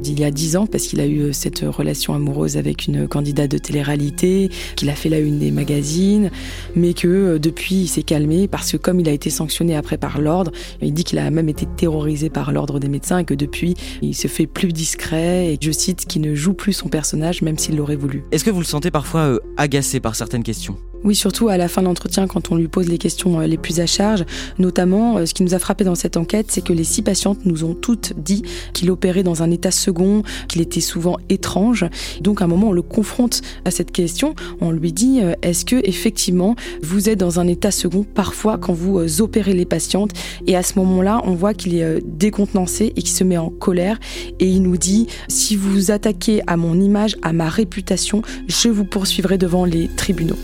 d'il 0.02 0.20
y 0.20 0.24
a 0.24 0.32
dix 0.32 0.56
ans 0.56 0.68
parce 0.68 0.84
qu'il 0.86 1.00
a 1.00 1.08
eu 1.08 1.34
cette 1.34 1.60
relation 1.60 2.14
amoureuse 2.14 2.58
avec 2.58 2.88
une 2.88 3.08
candidate 3.08 3.50
de 3.50 3.58
télé-réalité, 3.58 4.50
qu'il 4.76 4.90
a 4.90 4.96
fait 4.96 5.10
la 5.10 5.20
une 5.20 5.40
des 5.40 5.52
magazines, 5.52 6.30
mais 6.76 6.94
que 6.94 7.38
depuis 7.38 7.76
il 7.76 7.88
s'est 7.88 8.04
calmé 8.04 8.48
parce 8.48 8.72
que 8.72 8.78
comme 8.78 9.00
il 9.00 9.10
a 9.10 9.12
été 9.12 9.30
sanctionné 9.30 9.76
après 9.76 9.98
par 9.98 10.22
l'ordre, 10.22 10.52
il 10.82 10.94
dit 10.94 11.04
qu'il 11.04 11.20
a 11.20 11.30
même 11.32 11.50
été 11.50 11.66
terrorisé 11.66 12.30
par 12.30 12.52
l'ordre 12.52 12.80
des 12.80 12.90
médecins 12.90 13.20
et 13.20 13.26
que 13.26 13.34
depuis 13.34 13.76
il 14.02 14.16
se 14.16 14.28
fait 14.28 14.48
plus 14.48 14.72
discret 14.72 15.54
et 15.54 15.58
je 15.60 15.72
cite 15.72 16.06
qu'il 16.06 16.22
ne 16.22 16.36
joue 16.36 16.54
plus 16.54 16.74
son 16.74 16.90
personnage 16.90 17.42
même 17.42 17.58
s'il 17.58 17.76
l'aurait 17.76 17.96
voulu. 17.96 18.24
Est-ce 18.32 18.44
que 18.44 18.52
vous 18.52 18.60
le 18.60 18.66
sentez 18.66 18.92
parfois 18.92 19.23
euh, 19.24 19.40
agacé 19.58 20.00
par 20.00 20.16
certaines 20.16 20.44
questions. 20.44 20.78
Oui, 21.04 21.16
surtout 21.16 21.50
à 21.50 21.58
la 21.58 21.68
fin 21.68 21.82
de 21.82 21.88
l'entretien, 21.88 22.28
quand 22.28 22.52
on 22.52 22.56
lui 22.56 22.70
pose 22.70 22.88
les 22.88 22.98
questions 22.98 23.42
euh, 23.42 23.46
les 23.46 23.58
plus 23.58 23.82
à 23.82 23.86
charge. 23.86 24.24
Notamment, 24.58 25.18
euh, 25.18 25.26
ce 25.26 25.34
qui 25.34 25.44
nous 25.44 25.54
a 25.54 25.60
frappé 25.60 25.84
dans 25.84 25.96
cette 25.96 26.16
enquête, 26.16 26.46
c'est 26.50 26.64
que 26.64 26.72
les 26.72 26.86
six 26.86 27.02
patientes 27.02 27.40
nous 27.46 27.66
ont 27.66 27.74
toutes 27.74 28.14
dit 28.16 28.44
qu'il 28.72 28.90
opérait 28.90 29.24
dans 29.24 29.44
un 29.44 29.52
état 29.52 29.72
second, 29.72 30.24
qu'il 30.48 30.62
était 30.62 30.80
souvent 30.80 31.18
étrange. 31.28 31.86
Donc, 32.22 32.42
à 32.42 32.46
un 32.46 32.48
moment, 32.48 32.70
on 32.70 32.72
le 32.72 32.82
confronte 32.82 33.42
à 33.66 33.72
cette 33.72 33.92
question. 33.92 34.34
On 34.62 34.72
lui 34.72 34.94
dit 34.94 35.20
est-ce 35.42 35.66
que 35.66 35.76
effectivement 35.84 36.56
vous 36.82 37.10
êtes 37.10 37.20
dans 37.20 37.40
un 37.40 37.48
état 37.48 37.72
second 37.72 38.04
parfois 38.04 38.58
quand 38.58 38.74
vous 38.74 39.22
opérez 39.22 39.54
les 39.54 39.66
patientes? 39.66 40.12
Et 40.48 40.56
à 40.56 40.64
ce 40.64 40.80
moment-là, 40.80 41.22
on 41.26 41.34
voit 41.34 41.54
qu'il 41.54 41.76
est 41.76 42.02
décontenancé 42.06 42.94
et 42.96 43.02
qu'il 43.02 43.10
se 43.10 43.24
met 43.24 43.38
en 43.38 43.50
colère. 43.50 44.00
Et 44.40 44.48
il 44.48 44.62
nous 44.62 44.78
dit 44.78 45.08
si 45.28 45.56
vous 45.56 45.92
attaquez 45.92 46.42
à 46.48 46.56
mon 46.56 46.80
image, 46.80 47.18
à 47.22 47.34
ma 47.34 47.50
réputation, 47.50 48.22
je 48.48 48.70
vous 48.70 48.86
poursuivrai 49.14 49.38
devant 49.38 49.64
les 49.64 49.90
tribunaux. 49.90 50.40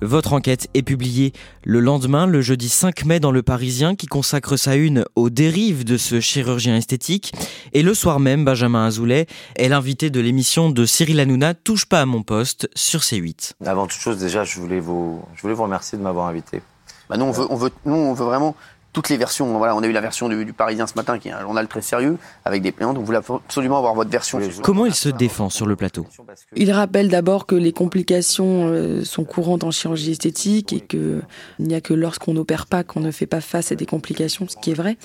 Votre 0.00 0.34
enquête 0.34 0.68
est 0.72 0.82
publiée 0.82 1.32
le 1.64 1.80
lendemain, 1.80 2.28
le 2.28 2.42
jeudi 2.42 2.68
5 2.68 3.04
mai, 3.06 3.18
dans 3.18 3.32
Le 3.32 3.42
Parisien, 3.42 3.96
qui 3.96 4.06
consacre 4.06 4.56
sa 4.56 4.76
une 4.76 5.04
aux 5.16 5.30
dérives 5.30 5.84
de 5.84 5.96
ce 5.96 6.20
chirurgien 6.20 6.76
esthétique. 6.76 7.32
Et 7.72 7.82
le 7.82 7.92
soir 7.92 8.20
même, 8.20 8.44
Benjamin 8.44 8.86
Azoulay 8.86 9.26
est 9.56 9.68
l'invité 9.68 10.08
de 10.10 10.20
l'émission 10.20 10.70
de 10.70 10.86
Cyril 10.86 11.18
Hanouna, 11.18 11.54
Touche 11.54 11.86
pas 11.86 12.02
à 12.02 12.06
mon 12.06 12.22
poste, 12.22 12.68
sur 12.76 13.00
C8. 13.00 13.54
Avant 13.64 13.88
toute 13.88 14.00
chose, 14.00 14.18
déjà, 14.18 14.44
je 14.44 14.60
voulais 14.60 14.78
vous, 14.78 15.20
je 15.34 15.42
voulais 15.42 15.54
vous 15.54 15.64
remercier 15.64 15.98
de 15.98 16.04
m'avoir 16.04 16.28
invité. 16.28 16.62
Bah 17.10 17.16
nous, 17.16 17.24
on 17.24 17.32
veut, 17.32 17.46
on 17.50 17.56
veut, 17.56 17.70
nous, 17.84 17.96
on 17.96 18.12
veut 18.12 18.26
vraiment 18.26 18.54
toutes 18.96 19.10
les 19.10 19.18
versions. 19.18 19.58
Voilà, 19.58 19.76
on 19.76 19.82
a 19.82 19.86
eu 19.86 19.92
la 19.92 20.00
version 20.00 20.26
du, 20.26 20.54
Parisien 20.54 20.86
ce 20.86 20.94
matin, 20.94 21.18
qui 21.18 21.28
est 21.28 21.32
un 21.32 21.42
journal 21.42 21.68
très 21.68 21.82
sérieux, 21.82 22.16
avec 22.46 22.62
des 22.62 22.72
plaignants. 22.72 22.94
Donc, 22.94 23.02
vous 23.02 23.06
voulez 23.06 23.18
absolument 23.18 23.76
avoir 23.76 23.94
votre 23.94 24.08
version. 24.08 24.40
Comment 24.62 24.86
il 24.86 24.94
se 24.94 25.10
défend 25.10 25.50
sur 25.50 25.66
le 25.66 25.76
plateau 25.76 26.06
Il 26.54 26.72
rappelle 26.72 27.10
d'abord 27.10 27.44
que 27.44 27.54
les 27.54 27.72
complications 27.72 28.68
euh, 28.68 29.04
sont 29.04 29.24
courantes 29.24 29.64
en 29.64 29.70
chirurgie 29.70 30.12
esthétique 30.12 30.72
et 30.72 30.80
qu'il 30.80 31.20
n'y 31.58 31.74
a 31.74 31.82
que 31.82 31.92
lorsqu'on 31.92 32.32
n'opère 32.32 32.64
pas 32.64 32.84
qu'on 32.84 33.00
ne 33.00 33.10
fait 33.10 33.26
pas 33.26 33.42
face 33.42 33.70
à 33.70 33.74
des 33.74 33.84
complications, 33.84 34.48
ce 34.48 34.56
qui 34.56 34.70
est 34.70 34.74
vrai. 34.74 34.96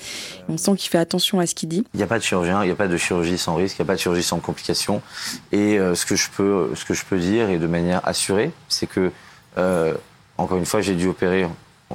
On 0.48 0.56
sent 0.56 0.74
qu'il 0.76 0.88
fait 0.88 0.96
attention 0.96 1.38
à 1.38 1.46
ce 1.46 1.54
qu'il 1.54 1.68
dit. 1.68 1.84
Il 1.92 1.98
n'y 1.98 2.02
a 2.02 2.06
pas 2.06 2.18
de 2.18 2.24
chirurgien, 2.24 2.62
il 2.62 2.68
n'y 2.68 2.72
a 2.72 2.76
pas 2.76 2.88
de 2.88 2.96
chirurgie 2.96 3.36
sans 3.36 3.56
risque, 3.56 3.76
il 3.78 3.82
n'y 3.82 3.86
a 3.86 3.88
pas 3.88 3.96
de 3.96 4.00
chirurgie 4.00 4.22
sans 4.22 4.38
complications. 4.38 5.02
Et 5.52 5.78
euh, 5.78 5.94
ce 5.94 6.06
que 6.06 6.16
je 6.16 6.30
peux, 6.34 6.70
ce 6.74 6.86
que 6.86 6.94
je 6.94 7.04
peux 7.04 7.18
dire 7.18 7.50
et 7.50 7.58
de 7.58 7.66
manière 7.66 8.00
assurée, 8.08 8.52
c'est 8.70 8.86
que 8.86 9.12
euh, 9.58 9.92
encore 10.38 10.56
une 10.56 10.64
fois, 10.64 10.80
j'ai 10.80 10.94
dû 10.94 11.08
opérer 11.08 11.46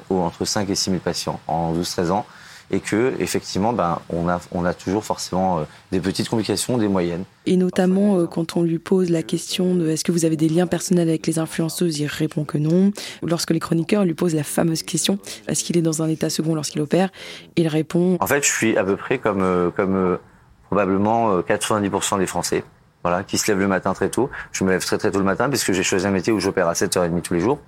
entre 0.10 0.46
5 0.46 0.70
et 0.70 0.76
6 0.76 0.92
000 0.92 1.02
patients 1.04 1.40
en 1.48 1.74
12-13 1.74 2.12
ans 2.12 2.26
et 2.72 2.80
que 2.80 3.14
effectivement 3.20 3.74
ben, 3.74 4.00
on, 4.10 4.28
a, 4.28 4.40
on 4.52 4.66
a 4.66 4.74
toujours 4.74 5.04
forcément 5.04 5.60
euh, 5.60 5.64
des 5.92 6.00
petites 6.00 6.30
complications, 6.30 6.78
des 6.78 6.88
moyennes. 6.88 7.24
Et 7.46 7.56
notamment 7.56 8.20
euh, 8.20 8.26
quand 8.26 8.58
on 8.58 8.64
lui 8.64 8.80
pose 8.80 9.10
la 9.10 9.24
question 9.24 9.76
de 9.76 9.88
est-ce 9.88 10.04
que 10.04 10.12
vous 10.12 10.26
avez 10.26 10.36
des 10.36 10.50
liens 10.50 10.68
personnels 10.68 11.08
avec 11.08 11.26
les 11.28 11.40
influenceuses, 11.40 12.00
il 12.00 12.08
répond 12.08 12.44
que 12.44 12.58
non. 12.58 12.92
Lorsque 13.24 13.52
les 13.52 13.60
chroniqueurs 13.60 14.04
lui 14.04 14.14
posent 14.14 14.36
la 14.36 14.44
fameuse 14.44 14.84
question 14.84 15.20
est-ce 15.48 15.64
qu'il 15.64 15.78
est 15.78 15.82
dans 15.82 16.02
un 16.02 16.10
état 16.10 16.30
second 16.30 16.56
lorsqu'il 16.56 16.82
opère, 16.82 17.10
il 17.56 17.68
répond 17.68 18.18
En 18.20 18.28
fait, 18.28 18.44
je 18.44 18.52
suis 18.52 18.78
à 18.78 18.84
peu 18.84 18.98
près 18.98 19.18
comme, 19.18 19.42
euh, 19.42 19.70
comme 19.72 20.18
probablement 20.66 21.40
90% 21.40 22.20
des 22.20 22.28
Français. 22.28 22.64
Voilà, 23.04 23.24
qui 23.24 23.38
se 23.38 23.50
lèvent 23.50 23.60
le 23.60 23.68
matin 23.68 23.94
très 23.94 24.10
tôt. 24.10 24.30
Je 24.52 24.66
me 24.66 24.72
lève 24.72 24.84
très 24.84 24.98
très 24.98 25.12
tôt 25.12 25.20
le 25.20 25.24
matin 25.24 25.50
parce 25.50 25.64
que 25.64 25.72
j'ai 25.72 25.84
choisi 25.84 26.06
un 26.06 26.12
métier 26.12 26.34
où 26.34 26.40
j'opère 26.40 26.68
à 26.68 26.74
7h30 26.74 27.22
tous 27.22 27.36
les 27.36 27.40
jours. 27.40 27.60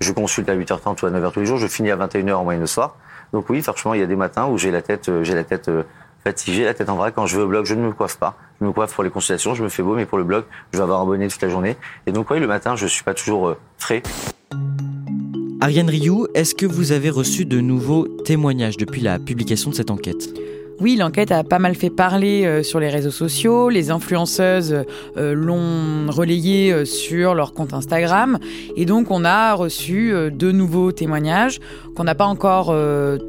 Je 0.00 0.12
consulte 0.12 0.48
à 0.48 0.56
8h30 0.56 1.02
ou 1.02 1.06
à 1.06 1.10
9h 1.10 1.32
tous 1.32 1.40
les 1.40 1.46
jours. 1.46 1.58
Je 1.58 1.66
finis 1.66 1.90
à 1.90 1.96
21h 1.96 2.34
en 2.34 2.44
moyenne 2.44 2.60
le 2.60 2.66
soir. 2.66 2.96
Donc 3.32 3.48
oui, 3.48 3.62
franchement, 3.62 3.94
il 3.94 4.00
y 4.00 4.02
a 4.02 4.06
des 4.06 4.16
matins 4.16 4.46
où 4.46 4.58
j'ai 4.58 4.70
la 4.70 4.82
tête, 4.82 5.08
euh, 5.08 5.24
j'ai 5.24 5.34
la 5.34 5.44
tête 5.44 5.68
euh, 5.68 5.84
fatiguée, 6.22 6.64
la 6.64 6.74
tête 6.74 6.88
en 6.88 6.96
vrac. 6.96 7.14
Quand 7.14 7.26
je 7.26 7.36
vais 7.36 7.42
au 7.42 7.48
blog, 7.48 7.64
je 7.64 7.74
ne 7.74 7.82
me 7.82 7.92
coiffe 7.92 8.16
pas. 8.16 8.36
Je 8.60 8.66
me 8.66 8.72
coiffe 8.72 8.94
pour 8.94 9.04
les 9.04 9.10
consultations, 9.10 9.54
je 9.54 9.64
me 9.64 9.68
fais 9.68 9.82
beau, 9.82 9.94
mais 9.94 10.06
pour 10.06 10.18
le 10.18 10.24
blog, 10.24 10.44
je 10.72 10.78
vais 10.78 10.84
avoir 10.84 11.00
un 11.00 11.06
bonnet 11.06 11.28
toute 11.28 11.42
la 11.42 11.48
journée. 11.48 11.76
Et 12.06 12.12
donc 12.12 12.30
oui, 12.30 12.38
le 12.40 12.46
matin, 12.46 12.76
je 12.76 12.86
suis 12.86 13.02
pas 13.04 13.14
toujours 13.14 13.48
euh, 13.48 13.58
frais. 13.78 14.02
Ariane 15.60 15.88
Rioux, 15.88 16.26
est-ce 16.34 16.54
que 16.54 16.66
vous 16.66 16.92
avez 16.92 17.08
reçu 17.08 17.44
de 17.44 17.60
nouveaux 17.60 18.08
témoignages 18.24 18.76
depuis 18.76 19.00
la 19.00 19.18
publication 19.18 19.70
de 19.70 19.76
cette 19.76 19.90
enquête? 19.90 20.28
Oui, 20.80 20.96
l'enquête 20.96 21.30
a 21.30 21.44
pas 21.44 21.58
mal 21.58 21.74
fait 21.74 21.90
parler 21.90 22.44
euh, 22.44 22.62
sur 22.62 22.80
les 22.80 22.88
réseaux 22.88 23.10
sociaux. 23.10 23.68
Les 23.68 23.90
influenceuses 23.90 24.84
euh, 25.16 25.34
l'ont 25.34 26.10
relayé 26.10 26.72
euh, 26.72 26.84
sur 26.84 27.34
leur 27.34 27.52
compte 27.54 27.72
Instagram. 27.72 28.38
Et 28.76 28.84
donc, 28.84 29.10
on 29.10 29.24
a 29.24 29.54
reçu 29.54 30.12
de 30.12 30.52
nouveaux 30.52 30.92
témoignages 30.92 31.60
qu'on 31.94 32.04
n'a 32.04 32.14
pas 32.14 32.26
encore 32.26 32.74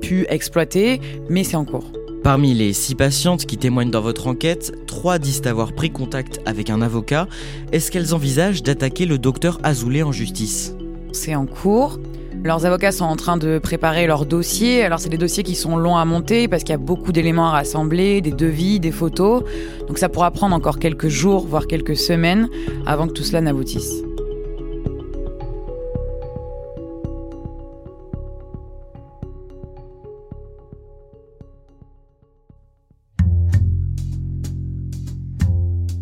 pu 0.02 0.26
exploiter, 0.30 1.02
mais 1.30 1.44
c'est 1.44 1.56
en 1.56 1.66
cours. 1.66 1.92
Parmi 2.24 2.54
les 2.54 2.72
six 2.74 2.96
patientes 2.96 3.46
qui 3.46 3.58
témoignent 3.58 3.92
dans 3.92 4.02
votre 4.02 4.28
enquête, 4.28 4.72
trois 4.88 5.20
disent 5.20 5.42
avoir 5.46 5.74
pris 5.74 5.92
contact 5.92 6.40
avec 6.46 6.70
un 6.70 6.82
avocat. 6.82 7.28
Est-ce 7.72 7.92
qu'elles 7.92 8.14
envisagent 8.14 8.64
d'attaquer 8.64 9.06
le 9.06 9.18
docteur 9.18 9.60
Azoulay 9.64 10.04
en 10.04 10.12
justice? 10.12 10.74
C'est 11.12 11.36
en 11.36 11.46
cours. 11.46 12.00
Leurs 12.44 12.66
avocats 12.66 12.92
sont 12.92 13.06
en 13.06 13.16
train 13.16 13.38
de 13.38 13.58
préparer 13.58 14.06
leur 14.06 14.26
dossier. 14.26 14.84
Alors 14.84 15.00
c'est 15.00 15.08
des 15.08 15.18
dossiers 15.18 15.44
qui 15.44 15.56
sont 15.56 15.78
longs 15.78 15.96
à 15.96 16.04
monter 16.04 16.50
parce 16.50 16.64
qu'il 16.64 16.72
y 16.72 16.76
a 16.76 16.78
beaucoup 16.78 17.14
d'éléments 17.14 17.48
à 17.48 17.52
rassembler, 17.52 18.20
des 18.20 18.32
devis, 18.32 18.82
des 18.82 18.92
photos. 18.92 19.44
Donc 19.88 19.98
ça 19.98 20.10
pourra 20.10 20.30
prendre 20.32 20.54
encore 20.54 20.78
quelques 20.78 21.08
jours, 21.08 21.48
voire 21.48 21.68
quelques 21.68 21.96
semaines 21.96 22.50
avant 22.86 23.08
que 23.08 23.14
tout 23.14 23.24
cela 23.24 23.40
n'aboutisse. 23.40 24.04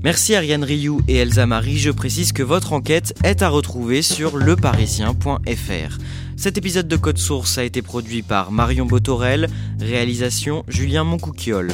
Merci 0.03 0.33
Ariane 0.33 0.63
Rioux 0.63 0.99
et 1.07 1.17
Elsa 1.17 1.45
Marie. 1.45 1.77
Je 1.77 1.91
précise 1.91 2.33
que 2.33 2.41
votre 2.41 2.73
enquête 2.73 3.13
est 3.23 3.43
à 3.43 3.49
retrouver 3.49 4.01
sur 4.01 4.35
leparisien.fr. 4.35 5.97
Cet 6.35 6.57
épisode 6.57 6.87
de 6.87 6.97
Code 6.97 7.19
Source 7.19 7.59
a 7.59 7.63
été 7.63 7.83
produit 7.83 8.23
par 8.23 8.51
Marion 8.51 8.87
Botorel, 8.87 9.47
réalisation 9.79 10.63
Julien 10.67 11.03
Moncouquiole. 11.03 11.71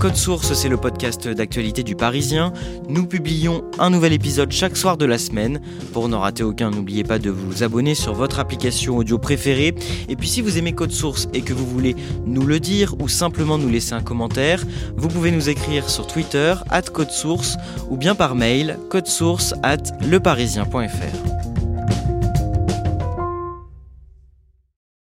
Code 0.00 0.16
Source, 0.16 0.54
c'est 0.54 0.70
le 0.70 0.78
podcast 0.78 1.28
d'actualité 1.28 1.82
du 1.82 1.94
Parisien. 1.94 2.54
Nous 2.88 3.06
publions 3.06 3.64
un 3.78 3.90
nouvel 3.90 4.14
épisode 4.14 4.50
chaque 4.50 4.78
soir 4.78 4.96
de 4.96 5.04
la 5.04 5.18
semaine. 5.18 5.60
Pour 5.92 6.08
n'en 6.08 6.20
rater 6.20 6.42
aucun, 6.42 6.70
n'oubliez 6.70 7.04
pas 7.04 7.18
de 7.18 7.28
vous 7.28 7.62
abonner 7.64 7.94
sur 7.94 8.14
votre 8.14 8.38
application 8.38 8.96
audio 8.96 9.18
préférée. 9.18 9.74
Et 10.08 10.16
puis 10.16 10.26
si 10.26 10.40
vous 10.40 10.56
aimez 10.56 10.72
Code 10.72 10.92
Source 10.92 11.28
et 11.34 11.42
que 11.42 11.52
vous 11.52 11.66
voulez 11.66 11.96
nous 12.24 12.46
le 12.46 12.60
dire 12.60 12.94
ou 12.98 13.08
simplement 13.08 13.58
nous 13.58 13.68
laisser 13.68 13.92
un 13.92 14.00
commentaire, 14.00 14.64
vous 14.96 15.08
pouvez 15.08 15.32
nous 15.32 15.50
écrire 15.50 15.90
sur 15.90 16.06
Twitter, 16.06 16.54
at 16.70 16.82
Code 16.82 17.10
Source, 17.10 17.58
ou 17.90 17.98
bien 17.98 18.14
par 18.14 18.34
mail, 18.34 18.78
codesource 18.88 19.52
at 19.62 19.82
leparisien.fr. 20.00 21.39